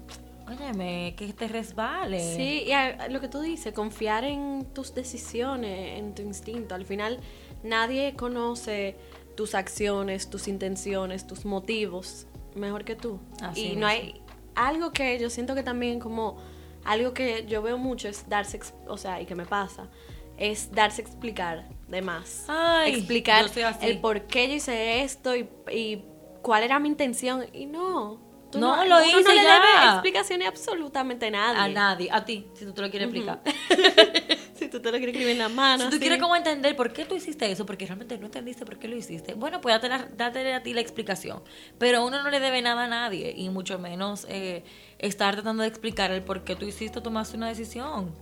[0.48, 2.20] Óyeme, que te resbale.
[2.36, 6.76] Sí, y lo que tú dices, confiar en tus decisiones, en tu instinto.
[6.76, 7.20] Al final,
[7.63, 8.98] nadie conoce
[9.36, 13.20] tus acciones, tus intenciones, tus motivos mejor que tú.
[13.56, 14.22] y no hay
[14.56, 16.38] algo que yo siento que también como
[16.84, 19.89] algo que yo veo mucho es darse, o sea, y que me pasa,
[20.38, 22.46] es darse explicar de más.
[22.86, 23.46] explicar
[23.82, 26.04] el por qué yo hice esto y, y
[26.41, 27.45] cuál era mi intención.
[27.54, 28.19] Y no,
[28.60, 31.60] no, lo hice no le debe explicaciones absolutamente a nadie.
[31.60, 33.41] A nadie, a ti, si tú te lo quieres explicar.
[34.56, 35.86] si tú te lo quieres escribir en la mano.
[35.86, 38.77] Si tú quieres como entender por qué tú hiciste eso, porque realmente no entendiste por
[38.77, 41.43] qué lo hiciste, bueno, pues date, a ti la explicación.
[41.77, 44.63] Pero uno no le debe nada a nadie, y mucho menos eh,
[44.99, 48.13] estar tratando de explicar el por qué tú hiciste o tomaste una decisión.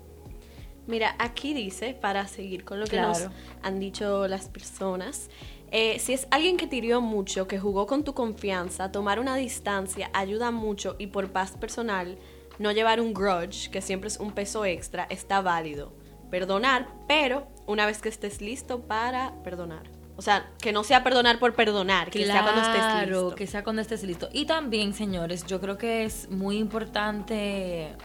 [0.87, 3.27] Mira, aquí dice, para seguir con lo que nos
[3.61, 5.29] han dicho las personas,
[5.71, 9.35] eh, si es alguien que te hirió mucho, que jugó con tu confianza, tomar una
[9.35, 12.17] distancia ayuda mucho y por paz personal,
[12.57, 15.93] no llevar un grudge, que siempre es un peso extra, está válido.
[16.29, 19.89] Perdonar, pero una vez que estés listo para perdonar.
[20.15, 23.35] O sea, que no sea perdonar por perdonar, que sea cuando estés listo.
[23.35, 24.29] que sea cuando estés listo.
[24.33, 27.95] Y también, señores, yo creo que es muy importante,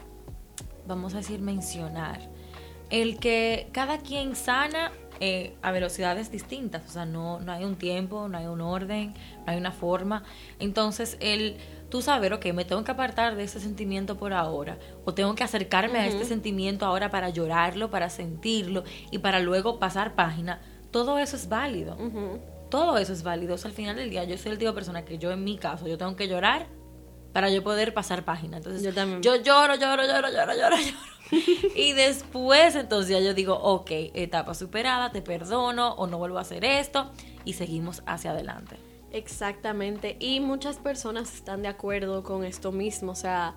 [0.87, 2.21] vamos a decir, mencionar
[2.89, 7.75] el que cada quien sana eh, a velocidades distintas, o sea, no, no hay un
[7.75, 9.13] tiempo, no hay un orden,
[9.45, 10.23] no hay una forma.
[10.59, 11.57] Entonces, el
[11.89, 15.43] tú saber, ok, me tengo que apartar de ese sentimiento por ahora, o tengo que
[15.43, 21.17] acercarme a este sentimiento ahora para llorarlo, para sentirlo y para luego pasar página, todo
[21.17, 21.97] eso es válido.
[22.69, 23.55] Todo eso es válido.
[23.55, 25.43] O sea, al final del día, yo soy el tipo de persona que yo, en
[25.43, 26.67] mi caso, yo tengo que llorar
[27.31, 28.57] para yo poder pasar página.
[28.57, 29.21] Entonces, yo, también.
[29.21, 31.14] yo lloro, lloro, lloro, lloro, lloro, lloro
[31.75, 36.41] y después entonces ya yo digo, ok, etapa superada, te perdono o no vuelvo a
[36.41, 37.11] hacer esto
[37.43, 38.77] y seguimos hacia adelante.
[39.11, 40.17] Exactamente.
[40.19, 43.13] Y muchas personas están de acuerdo con esto mismo.
[43.13, 43.55] O sea,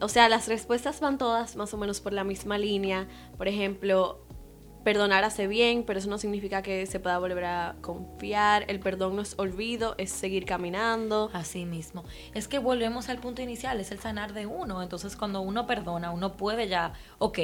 [0.00, 3.08] o sea, las respuestas van todas más o menos por la misma línea.
[3.36, 4.20] Por ejemplo,
[4.82, 8.64] perdonar hace bien, pero eso no significa que se pueda volver a confiar.
[8.68, 11.30] El perdón no es olvido, es seguir caminando.
[11.32, 12.04] Así mismo.
[12.34, 14.82] Es que volvemos al punto inicial, es el sanar de uno.
[14.82, 17.38] Entonces, cuando uno perdona, uno puede ya, ok,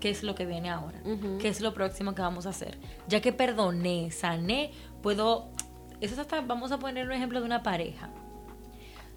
[0.00, 1.00] ¿qué es lo que viene ahora?
[1.40, 2.78] ¿Qué es lo próximo que vamos a hacer?
[3.08, 4.72] Ya que perdoné, sané,
[5.02, 5.48] puedo...
[6.00, 8.08] Eso es hasta, vamos a poner un ejemplo de una pareja.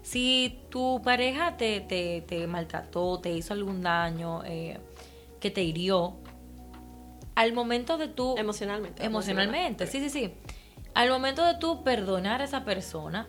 [0.02, 4.78] Si tu pareja te, te, te maltrató, te hizo algún daño, eh,
[5.40, 6.16] que te hirió,
[7.34, 8.36] al momento de tú...
[8.36, 9.04] Emocionalmente.
[9.04, 10.34] Emocionalmente, sí, sí, sí.
[10.94, 13.28] Al momento de tú perdonar a esa persona,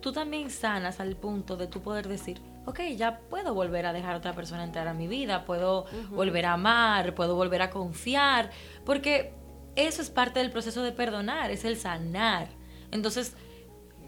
[0.00, 4.14] tú también sanas al punto de tú poder decir, ok, ya puedo volver a dejar
[4.14, 8.50] a otra persona entrar a mi vida, puedo volver a amar, puedo volver a confiar,
[8.84, 9.34] porque
[9.76, 12.48] eso es parte del proceso de perdonar, es el sanar.
[12.90, 13.34] Entonces,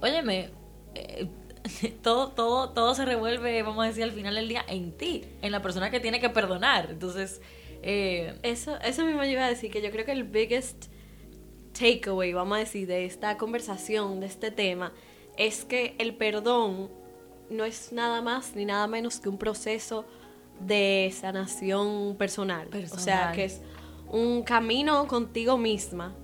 [0.00, 0.50] óyeme,
[0.94, 1.29] eh,
[2.03, 5.53] todo, todo, todo se revuelve, vamos a decir, al final del día en ti, en
[5.53, 6.88] la persona que tiene que perdonar.
[6.90, 7.40] Entonces,
[7.83, 10.87] eh, eso, eso mismo yo iba a decir, que yo creo que el biggest
[11.73, 14.93] takeaway, vamos a decir, de esta conversación, de este tema,
[15.37, 16.90] es que el perdón
[17.49, 20.05] no es nada más ni nada menos que un proceso
[20.61, 22.69] de sanación personal.
[22.69, 23.01] personal.
[23.01, 23.61] O sea, que es
[24.09, 26.14] un camino contigo misma.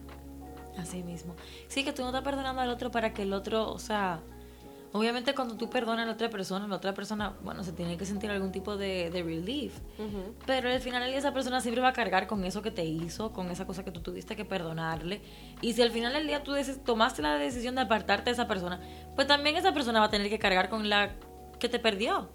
[0.77, 1.35] Así mismo.
[1.69, 4.21] Sí, que tú no estás perdonando al otro para que el otro, o sea,
[4.97, 8.07] Obviamente cuando tú perdonas a la otra persona, la otra persona, bueno, se tiene que
[8.07, 9.79] sentir algún tipo de, relief.
[10.47, 13.51] Pero al final esa persona siempre va a cargar con eso que te hizo, con
[13.51, 15.21] esa cosa que tú tuviste que perdonarle.
[15.61, 18.81] Y si al final del día tú tomaste la decisión de apartarte de esa persona,
[19.15, 21.17] pues también esa persona va a tener que cargar con la
[21.59, 22.31] que te perdió.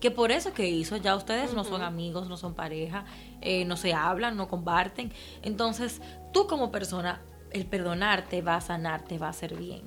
[0.00, 3.04] Que por eso que hizo, ya ustedes no son amigos, no son pareja,
[3.42, 5.12] eh, no se hablan, no comparten.
[5.42, 6.00] Entonces,
[6.32, 9.82] tú como persona, el perdonarte va a sanarte, va a hacer bien.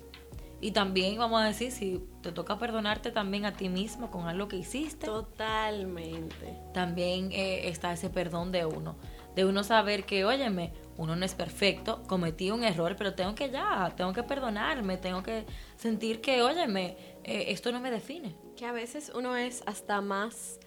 [0.62, 4.48] Y también vamos a decir, si te toca perdonarte también a ti mismo con algo
[4.48, 5.06] que hiciste.
[5.06, 6.58] Totalmente.
[6.74, 8.98] También eh, está ese perdón de uno.
[9.36, 13.50] De uno saber que, óyeme, uno no es perfecto, cometí un error, pero tengo que
[13.50, 15.46] ya, tengo que perdonarme, tengo que
[15.78, 18.36] sentir que, óyeme, eh, esto no me define.
[18.58, 20.60] Que a veces uno es hasta más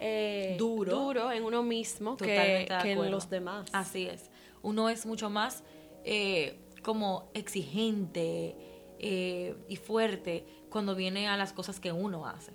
[0.00, 0.94] eh, Duro.
[0.94, 3.70] duro en uno mismo que, que en los demás.
[3.72, 4.30] Así es.
[4.62, 5.64] Uno es mucho más
[6.04, 8.56] eh, como exigente
[9.02, 12.52] y fuerte cuando viene a las cosas que uno hace.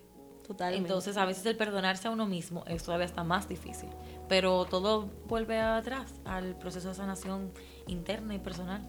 [0.47, 0.87] Totalmente.
[0.87, 3.89] Entonces, a veces el perdonarse a uno mismo es todavía está más difícil.
[4.29, 7.51] Pero todo vuelve atrás al proceso de sanación
[7.87, 8.81] interna y personal.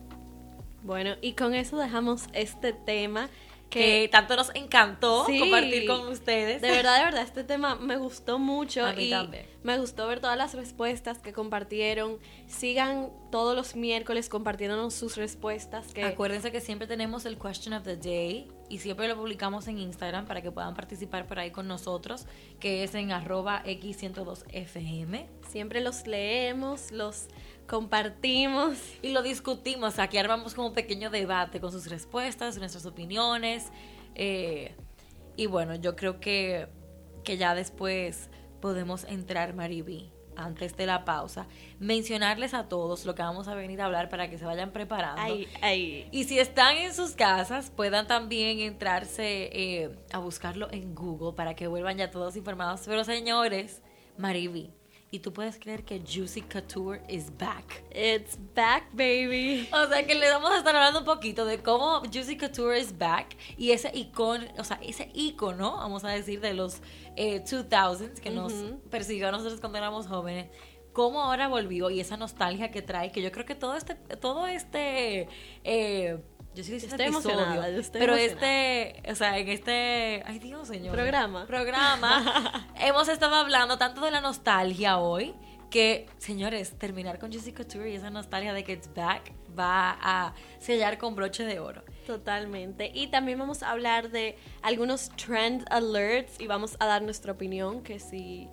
[0.82, 3.28] bueno, y con eso dejamos este tema
[3.70, 5.40] Que que tanto nos encantó Sí.
[5.40, 6.62] compartir con ustedes.
[6.62, 9.46] de verdad, de verdad, este tema me gustó mucho A mí y también.
[9.66, 12.18] Me gustó ver todas las respuestas que compartieron.
[12.46, 17.82] Sigan todos los miércoles compartiéndonos sus respuestas que Acuérdense que siempre tenemos el question of
[17.82, 21.66] the day y siempre lo publicamos en Instagram para que puedan participar por ahí con
[21.66, 22.26] nosotros,
[22.60, 25.26] que es en arroba x102fm.
[25.48, 27.26] siempre los leemos, los
[27.66, 28.78] compartimos.
[29.02, 33.72] Y lo discutimos, aquí armamos como un pequeño debate con sus respuestas, nuestras opiniones.
[34.14, 34.76] eh,
[35.36, 36.68] y bueno, yo creo que,
[37.24, 38.30] que ya después
[38.60, 41.46] podemos entrar, Mariby, antes de la pausa,
[41.78, 45.20] mencionarles a todos lo que vamos a venir a hablar para que se vayan preparando.
[45.20, 46.08] Ay, ay.
[46.12, 51.54] Y si están en sus casas, puedan también entrarse eh, a buscarlo en Google para
[51.54, 52.82] que vuelvan ya todos informados.
[52.84, 53.82] Pero señores,
[54.18, 54.70] Mariby,
[55.16, 57.82] ¿y tú puedes creer que Juicy Couture is back?
[57.90, 59.66] It's back, baby.
[59.72, 62.96] O sea que le vamos a estar hablando un poquito de cómo Juicy Couture is
[62.96, 66.82] back y ese icono, o sea, ese icono, vamos a decir, de los
[67.16, 68.52] eh, 2000s que nos
[68.90, 70.48] persiguió a nosotros cuando éramos jóvenes.
[70.92, 74.46] Cómo ahora volvió y esa nostalgia que trae, que yo creo que todo este, todo
[74.46, 75.28] este,
[75.64, 76.18] eh,
[76.56, 78.46] yo sí Estoy emocionada, yo estoy pero emocionada.
[78.48, 81.46] este, o sea, en este, ay Dios señor, Programa.
[81.46, 85.34] programa, hemos estado hablando tanto de la nostalgia hoy
[85.70, 90.34] que, señores, terminar con Juicy Couture y esa nostalgia de que it's back va a
[90.58, 91.82] sellar con broche de oro.
[92.06, 92.90] Totalmente.
[92.94, 97.82] Y también vamos a hablar de algunos trend alerts y vamos a dar nuestra opinión,
[97.82, 98.48] que si,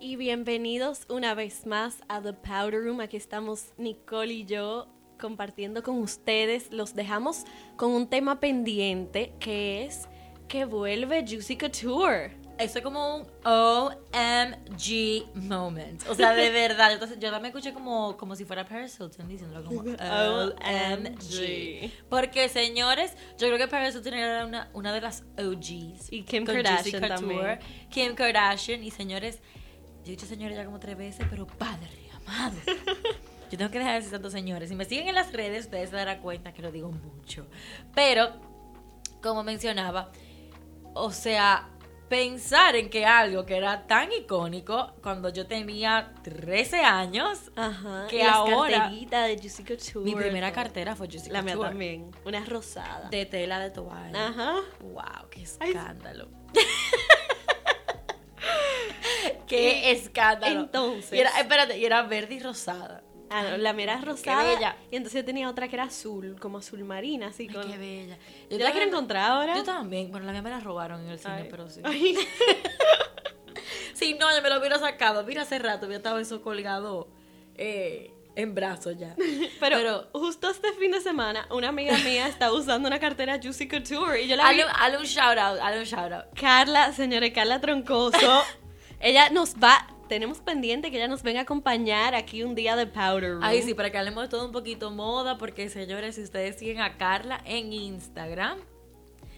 [0.00, 3.00] Y bienvenidos una vez más a The Powder Room.
[3.00, 4.86] Aquí estamos Nicole y yo
[5.18, 6.70] compartiendo con ustedes.
[6.70, 7.44] Los dejamos
[7.76, 10.08] con un tema pendiente que es
[10.46, 12.37] que vuelve Juicy Couture.
[12.58, 16.02] Eso es como un OMG moment.
[16.08, 16.92] O sea, de verdad.
[16.92, 20.48] Entonces, yo también escuché como, como si fuera Paris Hilton diciéndolo como OMG.
[22.08, 26.12] Porque, señores, yo creo que Paris Hilton era una, una de las OGs.
[26.12, 27.58] Y Kim Kardashian Couture, también.
[27.90, 28.82] Kim Kardashian.
[28.82, 29.38] Y, señores,
[30.04, 32.56] yo he dicho señores ya como tres veces, pero padre, amado.
[33.50, 34.68] Yo tengo que dejar de decir tantos señores.
[34.68, 37.46] Si me siguen en las redes, ustedes se darán cuenta que lo digo mucho.
[37.94, 38.30] Pero,
[39.22, 40.10] como mencionaba,
[40.92, 41.68] o sea,
[42.08, 48.06] pensar en que algo que era tan icónico cuando yo tenía 13 años, Ajá.
[48.08, 50.04] Que las ahora- de Juicy Couture.
[50.04, 52.10] mi primera cartera fue Juicy La mía Couture, también.
[52.24, 53.08] Una rosada.
[53.10, 54.28] De tela de toalla.
[54.28, 54.54] Ajá.
[54.80, 56.28] Wow, qué escándalo.
[59.46, 60.60] qué escándalo.
[60.60, 63.02] Entonces- Y era, espérate, y era verde y rosada.
[63.30, 64.42] Ah, la mía era Qué rosada.
[64.42, 64.76] bella.
[64.90, 67.70] Y entonces yo tenía otra que era azul, como azul marina, así Ay, con.
[67.70, 68.16] qué bella.
[68.16, 69.54] Yo la también- quiero encontrar ahora.
[69.56, 70.10] Yo también.
[70.10, 71.48] Bueno, la mía me la robaron en el cine, Ay.
[71.50, 71.80] pero sí.
[71.84, 72.16] Ay.
[73.94, 75.24] Sí, no, yo me lo hubiera sacado.
[75.24, 77.08] Mira, hace rato había estado eso colgado
[77.56, 79.16] eh, en brazos ya.
[79.60, 83.66] Pero, Pero- justo este fin de semana, una amiga mía está usando una cartera Juicy
[83.66, 84.60] Couture y yo la vi.
[84.60, 86.24] Hazle un shout out, hazle un shout out.
[86.40, 88.42] Carla, señores, Carla Troncoso.
[89.00, 92.86] ella nos va, tenemos pendiente que ella nos venga a acompañar aquí un día de
[92.86, 93.42] Powder Room.
[93.44, 96.80] Ahí sí, para que hablemos de todo un poquito moda, porque señores, si ustedes siguen
[96.80, 98.58] a Carla en Instagram,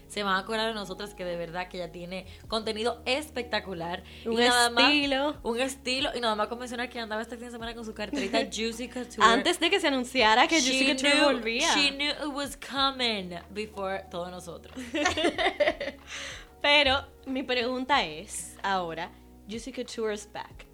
[0.07, 4.03] se van a acordar de nosotras que de verdad que ella tiene contenido espectacular.
[4.25, 5.37] Un Y nada más- estilo.
[5.43, 6.09] un estilo.
[6.13, 8.89] Y nada más con mencionar que andaba este fin de semana con su carterita Juicy
[8.89, 9.21] Couture.
[9.23, 11.73] Antes de que se anunciara que She Juicy Couture knew- volvía.
[11.75, 14.75] She knew it was coming before todos nosotros.
[16.61, 19.09] Pero mi pregunta es ahora,
[19.49, 20.65] Juicy Couture is back.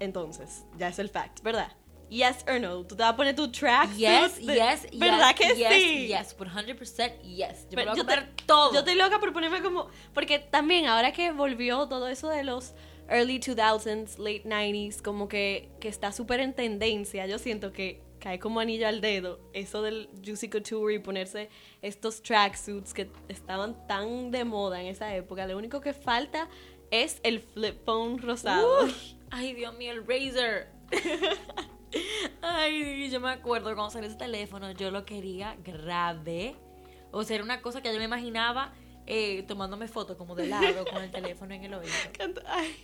[0.00, 1.72] Entonces, ya es el fact, ¿verdad?
[2.08, 2.84] Yes or no.
[2.86, 3.90] Tú te vas a poner tu track.
[3.96, 6.06] Yes, de- yes, ¿Verdad yes, que yes, sí?
[6.08, 7.66] Yes, 100% yes.
[7.68, 8.72] Yo me Pero lo voy a yo te- todo.
[8.72, 9.88] Yo estoy loca por ponerme como.
[10.14, 12.74] Porque también, ahora que volvió todo eso de los
[13.10, 18.38] early 2000s, late 90s, como que, que está súper en tendencia, yo siento que cae
[18.38, 21.50] como anillo al dedo eso del Juicy Couture y ponerse
[21.82, 25.46] estos tracksuits que estaban tan de moda en esa época.
[25.46, 26.48] Lo único que falta
[26.90, 28.88] es el flip phone rosado.
[29.30, 30.68] Ay, Dios mío, el Razer.
[32.42, 36.56] ay, yo me acuerdo cuando salió ese teléfono, yo lo quería grave.
[37.10, 38.72] O sea, era una cosa que yo me imaginaba
[39.06, 41.92] eh, tomándome fotos como de lado con el teléfono en el oído.
[42.46, 42.76] Ay,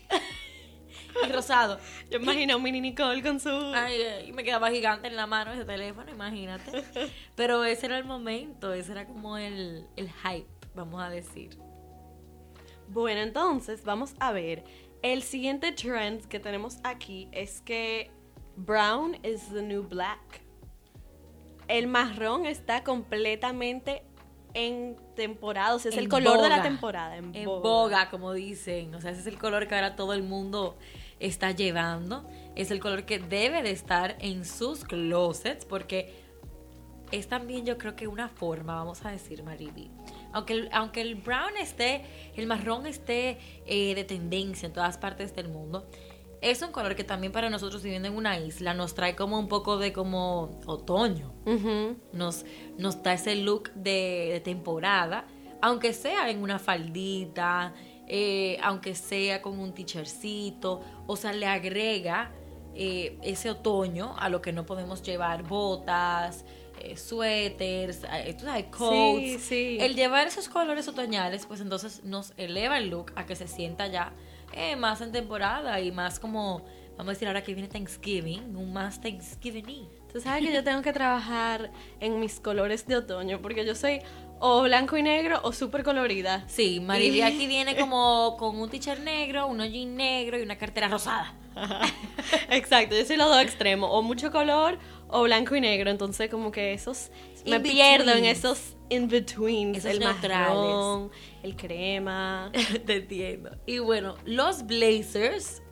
[1.25, 1.79] Y rosado.
[2.11, 3.51] yo imagino a un mini Nicole con su.
[3.75, 6.85] Ay, eh, y me quedaba gigante en la mano ese teléfono, imagínate.
[7.37, 11.59] Pero ese era el momento, ese era como el, el hype, vamos a decir.
[12.95, 14.65] Bueno, entonces vamos a ver.
[15.03, 18.11] El siguiente trend que tenemos aquí es que
[18.57, 20.41] brown is the new black.
[21.69, 24.03] El marrón está completamente
[24.55, 26.63] en temporada, o sea, es el En color de la boga.
[26.63, 27.17] temporada.
[27.17, 27.61] En, En boga.
[27.69, 28.95] boga, como dicen.
[28.95, 30.79] O sea, ese es el color que ahora todo el mundo
[31.19, 32.25] está llevando.
[32.55, 36.15] Es el color que debe de estar en sus closets porque
[37.11, 39.91] es también yo creo que una forma, vamos a decir, Mariby.
[40.35, 42.05] Aunque el, aunque el brown esté,
[42.37, 45.87] el marrón esté eh, de tendencia en todas partes del mundo,
[46.43, 49.49] es un color que también para nosotros viviendo en una isla nos trae como un
[49.49, 51.33] poco de como otoño.
[52.13, 52.45] Nos,
[52.77, 55.25] nos da ese look de, de temporada,
[55.63, 57.73] aunque sea en una faldita,
[58.07, 62.33] eh, aunque sea con un t-shirtcito, o sea, le agrega
[62.75, 66.45] eh, ese otoño a lo que no podemos llevar botas,
[66.85, 69.23] eh, suéteres, eh, tú sabes, coats.
[69.23, 69.79] Sí, sí.
[69.81, 73.87] El llevar esos colores otoñales, pues entonces nos eleva el look a que se sienta
[73.87, 74.13] ya
[74.53, 76.65] eh, más en temporada y más como,
[76.97, 79.89] vamos a decir ahora que viene Thanksgiving, un más Thanksgiving.
[80.13, 84.01] Tú sabes que yo tengo que trabajar en mis colores de otoño porque yo soy
[84.39, 86.45] o blanco y negro o súper colorida.
[86.47, 90.89] Sí, Mariby aquí viene como con un t-shirt negro, un jean negro y una cartera
[90.89, 91.35] rosada.
[92.51, 94.79] Exacto, yo soy los dos extremos, o mucho color
[95.15, 97.13] o blanco y negro, entonces como que esos
[97.47, 101.13] me pierdo en esos in-betweens, Esos el marrón,
[101.45, 102.51] el crema.
[102.85, 103.53] Te entiendo.
[103.65, 105.63] Y bueno, los blazers,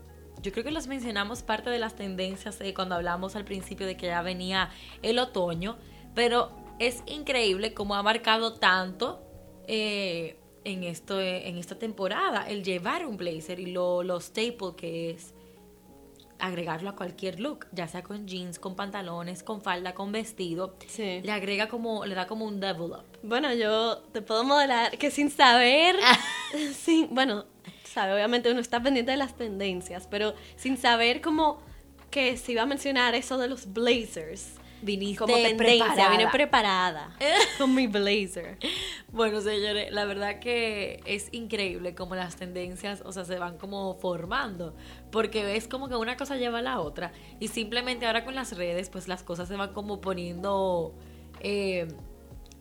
[0.43, 3.97] yo creo que los mencionamos parte de las tendencias eh, cuando hablamos al principio de
[3.97, 4.70] que ya venía
[5.03, 5.76] el otoño,
[6.14, 9.24] pero es increíble cómo ha marcado tanto
[9.66, 15.11] eh, en, esto, en esta temporada el llevar un blazer y lo, lo staple que
[15.11, 15.34] es
[16.43, 20.76] agregarlo a cualquier look, ya sea con jeans, con pantalones, con falda, con vestido.
[20.88, 21.20] Sí.
[21.22, 23.05] Le agrega como, le da como un level up.
[23.22, 25.95] Bueno, yo te puedo modelar que sin saber,
[26.76, 27.47] sin, bueno,
[27.84, 31.62] sabe, obviamente uno está pendiente de las tendencias, pero sin saber como
[32.11, 34.55] que se iba a mencionar eso de los blazers.
[34.82, 36.11] Viniste Como tendencia, preparada.
[36.11, 37.16] vine preparada
[37.59, 38.59] con mi blazer.
[39.12, 43.94] Bueno, señores, la verdad que es increíble como las tendencias, o sea, se van como
[43.94, 44.74] formando,
[45.10, 48.56] porque ves como que una cosa lleva a la otra y simplemente ahora con las
[48.56, 50.94] redes, pues las cosas se van como poniendo
[51.40, 51.88] eh,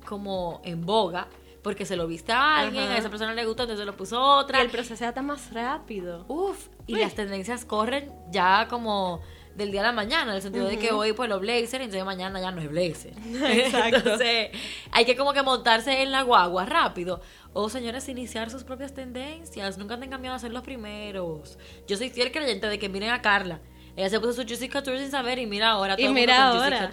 [0.06, 1.30] como en boga,
[1.64, 2.95] porque se lo viste a alguien, Ajá.
[2.95, 4.60] a esa persona le gustó, entonces lo puso otra.
[4.60, 6.26] Y el proceso está más rápido.
[6.28, 9.22] Uf, y las tendencias corren ya como
[9.56, 12.06] del día a la mañana, en el sentido de que hoy pues los blazer, entonces
[12.06, 13.14] mañana ya no es blazer.
[13.52, 13.97] Exacto.
[13.97, 14.49] Entonces,
[14.91, 17.22] hay que como que montarse en la guagua rápido.
[17.54, 19.78] O señores, iniciar sus propias tendencias.
[19.78, 21.58] Nunca tengan miedo a ser los primeros.
[21.88, 23.60] Yo soy fiel creyente de que miren a Carla.
[23.97, 26.89] Ella se puso su Juicy Couture sin saber y mira ahora todo Y mira ahora.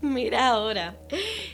[0.00, 0.96] Mira ahora.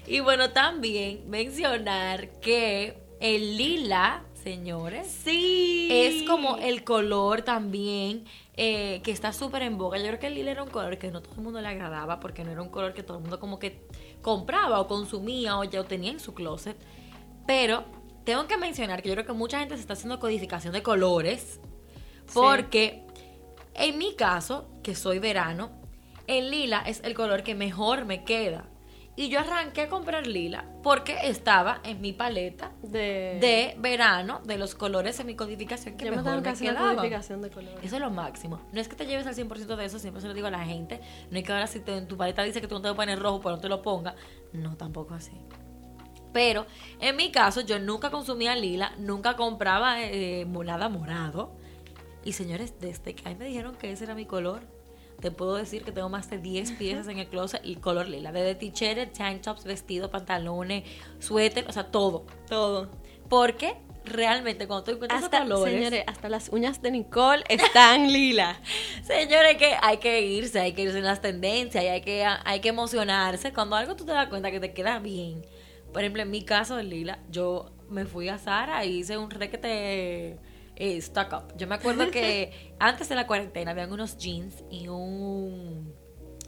[0.07, 5.89] Y bueno, también mencionar que el lila, señores, Sí.
[5.91, 8.25] es como el color también
[8.57, 9.99] eh, que está súper en boga.
[9.99, 12.21] Yo creo que el lila era un color que no todo el mundo le agradaba
[12.21, 13.87] porque no era un color que todo el mundo como que
[14.23, 16.77] compraba o consumía o ya tenía en su closet.
[17.47, 17.85] Pero
[18.25, 21.61] tengo que mencionar que yo creo que mucha gente se está haciendo codificación de colores
[22.33, 23.07] porque
[23.79, 25.71] en mi caso, que soy verano,
[26.27, 28.65] el lila es el color que mejor me queda.
[29.19, 34.59] Y yo arranqué a comprar lila porque estaba en mi paleta de, de verano de
[34.59, 36.97] los colores en mi codificación que Yo me mejor tengo me que hacer una quedaban.
[36.97, 37.79] codificación de colores.
[37.83, 38.61] Eso es lo máximo.
[38.73, 40.65] No es que te lleves al 100% de eso, siempre se lo digo a la
[40.67, 41.01] gente.
[41.31, 43.19] No es que ahora si te- en tu paleta dice que tú no te pones
[43.19, 44.15] rojo, pues no te lo pongas.
[44.53, 45.33] No, tampoco así.
[46.35, 46.67] Pero
[47.01, 51.57] en mi caso, yo nunca consumía lila, nunca compraba eh, nada morado.
[52.23, 54.61] Y señores, desde que ahí me dijeron que ese era mi color,
[55.21, 58.33] te puedo decir que tengo más de 10 piezas en el closet y color lila.
[58.33, 60.85] Desde t-shirt, tank tops, vestidos, pantalones,
[61.19, 62.27] suéter, o sea, todo.
[62.49, 62.91] Todo.
[63.29, 65.75] Porque realmente cuando tú encuentras Hasta, esos colores...
[65.75, 68.61] señores, hasta las uñas de Nicole están lila.
[69.03, 72.61] Señores, que hay que irse, hay que irse en las tendencias, y hay que, hay
[72.61, 73.53] que emocionarse.
[73.53, 75.45] Cuando algo tú te das cuenta que te queda bien.
[75.93, 79.31] Por ejemplo, en mi caso de Lila, yo me fui a Sara y hice un
[79.31, 80.39] requete
[80.77, 81.57] eh, stock up.
[81.57, 85.93] Yo me acuerdo que antes de la cuarentena habían unos jeans y un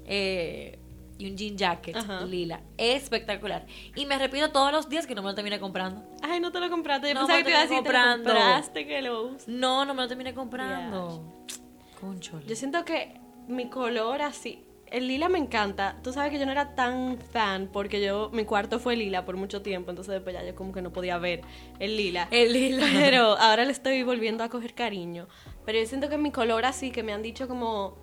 [0.06, 0.78] eh,
[1.18, 2.24] y un jean jacket Ajá.
[2.24, 2.62] lila.
[2.76, 3.66] Espectacular.
[3.96, 6.02] Y me arrepiento todos los días que no me lo terminé comprando.
[6.22, 7.08] Ay, no te lo compraste.
[7.08, 9.48] Yo No, pensaba que te a te lo compraste, que lo usas.
[9.48, 11.44] No, no me lo terminé comprando.
[12.00, 12.46] Conchole.
[12.46, 15.97] Yo siento que mi color así, el lila me encanta.
[16.03, 19.36] Tú sabes que yo no era tan fan porque yo, mi cuarto fue lila por
[19.36, 21.43] mucho tiempo, entonces después ya yo como que no podía ver
[21.78, 22.28] el lila.
[22.30, 22.86] El lila.
[22.95, 25.28] Pero ahora le estoy volviendo a coger cariño.
[25.64, 27.97] Pero yo siento que mi color así, que me han dicho como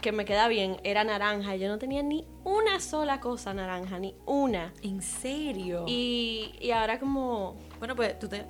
[0.00, 1.56] que me queda bien, era naranja.
[1.56, 4.72] Y yo no tenía ni una sola cosa naranja, ni una.
[4.82, 5.84] ¿En serio?
[5.86, 7.56] Y, y ahora como...
[7.78, 8.44] Bueno, pues tú te,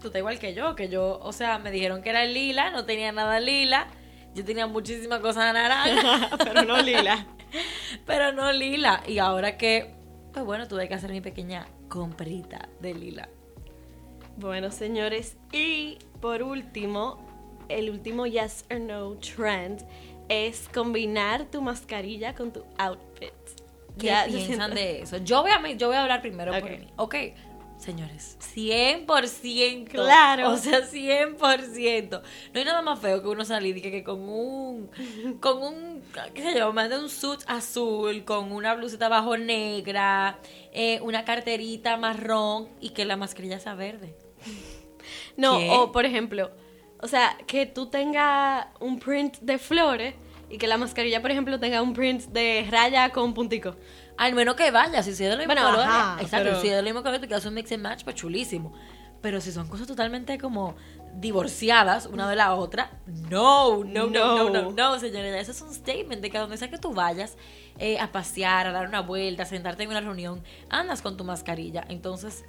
[0.00, 2.84] tú te igual que yo, que yo, o sea, me dijeron que era lila, no
[2.84, 3.88] tenía nada lila.
[4.34, 7.26] Yo tenía muchísimas cosas naranja, pero no lila.
[8.06, 9.02] pero no lila.
[9.06, 9.94] Y ahora que,
[10.32, 13.28] pues bueno, tuve que hacer mi pequeña comprita de lila.
[14.36, 17.18] Bueno, señores, y por último,
[17.68, 19.84] el último yes or no trend
[20.28, 23.32] es combinar tu mascarilla con tu outfit.
[23.98, 25.16] ¿Qué Ya, piensan de eso?
[25.18, 26.86] Yo voy a, yo voy a hablar primero por mí.
[26.96, 27.14] Ok,
[27.78, 29.88] señores, 100%.
[29.88, 30.50] Claro.
[30.50, 32.22] O sea, 100%.
[32.52, 34.90] No hay nada más feo que uno salir y que, que con un,
[35.40, 36.02] con un,
[36.34, 40.38] qué sé yo, más de un suit azul, con una blusita abajo negra,
[40.72, 44.14] eh, una carterita marrón y que la mascarilla sea verde.
[45.38, 45.70] No, ¿Qué?
[45.70, 46.50] o por ejemplo,
[47.00, 50.14] o sea, que tú tengas un print de flores
[50.50, 53.76] y que la mascarilla, por ejemplo, tenga un print de raya con puntico.
[54.18, 55.86] Al menos que vaya, si es de los mismos Bueno, colores.
[55.88, 58.04] ajá, exacto, pero- si es de los mismos colores, te quedas un mix and match,
[58.04, 58.72] pues chulísimo.
[59.22, 60.76] Pero si son cosas totalmente como
[61.14, 64.70] divorciadas una de la otra, no, no, no, no, no, No.
[64.72, 65.34] no, señores.
[65.48, 67.36] Eso es un statement de que a donde sea que tú vayas
[67.78, 71.24] eh, a pasear, a dar una vuelta, a sentarte en una reunión, andas con tu
[71.24, 71.84] mascarilla.
[71.88, 72.44] Entonces,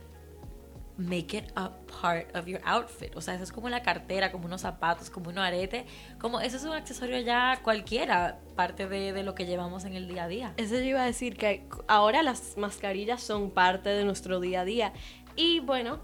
[1.00, 1.72] make it a
[2.02, 3.16] part of your outfit.
[3.16, 5.86] O sea, eso es como la cartera, como unos zapatos, como unos aretes.
[6.20, 10.08] Como eso es un accesorio ya cualquiera, parte de, de lo que llevamos en el
[10.10, 10.54] día a día.
[10.58, 14.66] Eso yo iba a decir que ahora las mascarillas son parte de nuestro día a
[14.66, 14.94] día.
[15.38, 16.00] Y bueno,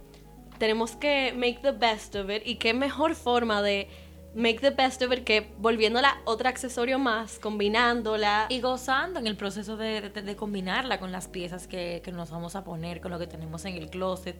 [0.59, 2.41] tenemos que make the best of it.
[2.45, 3.89] Y qué mejor forma de
[4.33, 8.47] make the best of it que volviéndola otro accesorio más, combinándola.
[8.49, 12.31] Y gozando en el proceso de, de- de combinarla con las piezas que, que nos
[12.31, 14.37] vamos a poner, con lo que tenemos en el closet.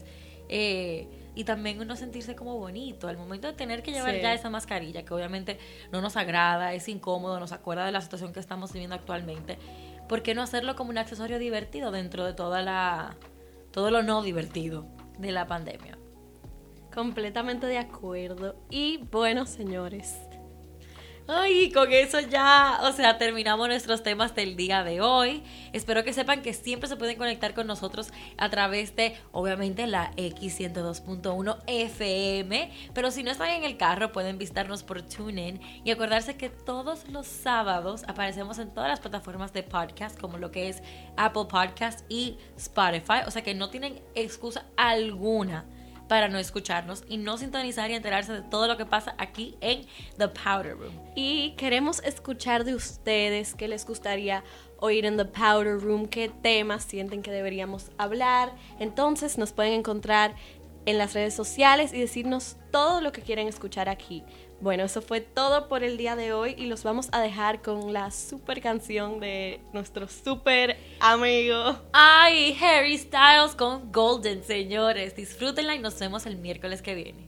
[0.49, 3.07] Eh, y también uno sentirse como bonito.
[3.07, 4.21] Al momento de tener que llevar Sí.
[4.21, 5.59] ya esa mascarilla, que obviamente
[5.91, 9.57] no nos agrada, es incómodo, nos acuerda de la situación que estamos viviendo actualmente.
[10.07, 13.15] ¿Por qué no hacerlo como un accesorio divertido dentro de toda la,
[13.71, 14.85] todo lo no divertido
[15.17, 15.97] de la pandemia?
[16.93, 18.55] Completamente de acuerdo.
[18.69, 20.15] Y bueno, señores.
[21.27, 25.41] Ay, con eso ya, o sea, terminamos nuestros temas del día de hoy.
[25.73, 30.11] Espero que sepan que siempre se pueden conectar con nosotros a través de, obviamente, la
[30.17, 32.71] X102.1 FM.
[32.93, 37.09] Pero si no están en el carro, pueden visitarnos por TuneIn y acordarse que todos
[37.09, 40.83] los sábados aparecemos en todas las plataformas de podcast, como lo que es
[41.17, 43.21] Apple Podcast y Spotify.
[43.25, 45.65] O sea que no tienen excusa alguna
[46.07, 49.85] para no escucharnos y no sintonizar y enterarse de todo lo que pasa aquí en
[50.17, 50.93] The Powder Room.
[51.15, 54.43] Y queremos escuchar de ustedes qué les gustaría
[54.79, 58.53] oír en The Powder Room, qué temas sienten que deberíamos hablar.
[58.79, 60.35] Entonces nos pueden encontrar
[60.85, 64.23] en las redes sociales y decirnos todo lo que quieren escuchar aquí.
[64.61, 67.93] Bueno, eso fue todo por el día de hoy y los vamos a dejar con
[67.93, 71.77] la super canción de nuestro super amigo.
[71.91, 75.15] Ay, Harry Styles con Golden, señores.
[75.15, 77.27] Disfrútenla y nos vemos el miércoles que viene.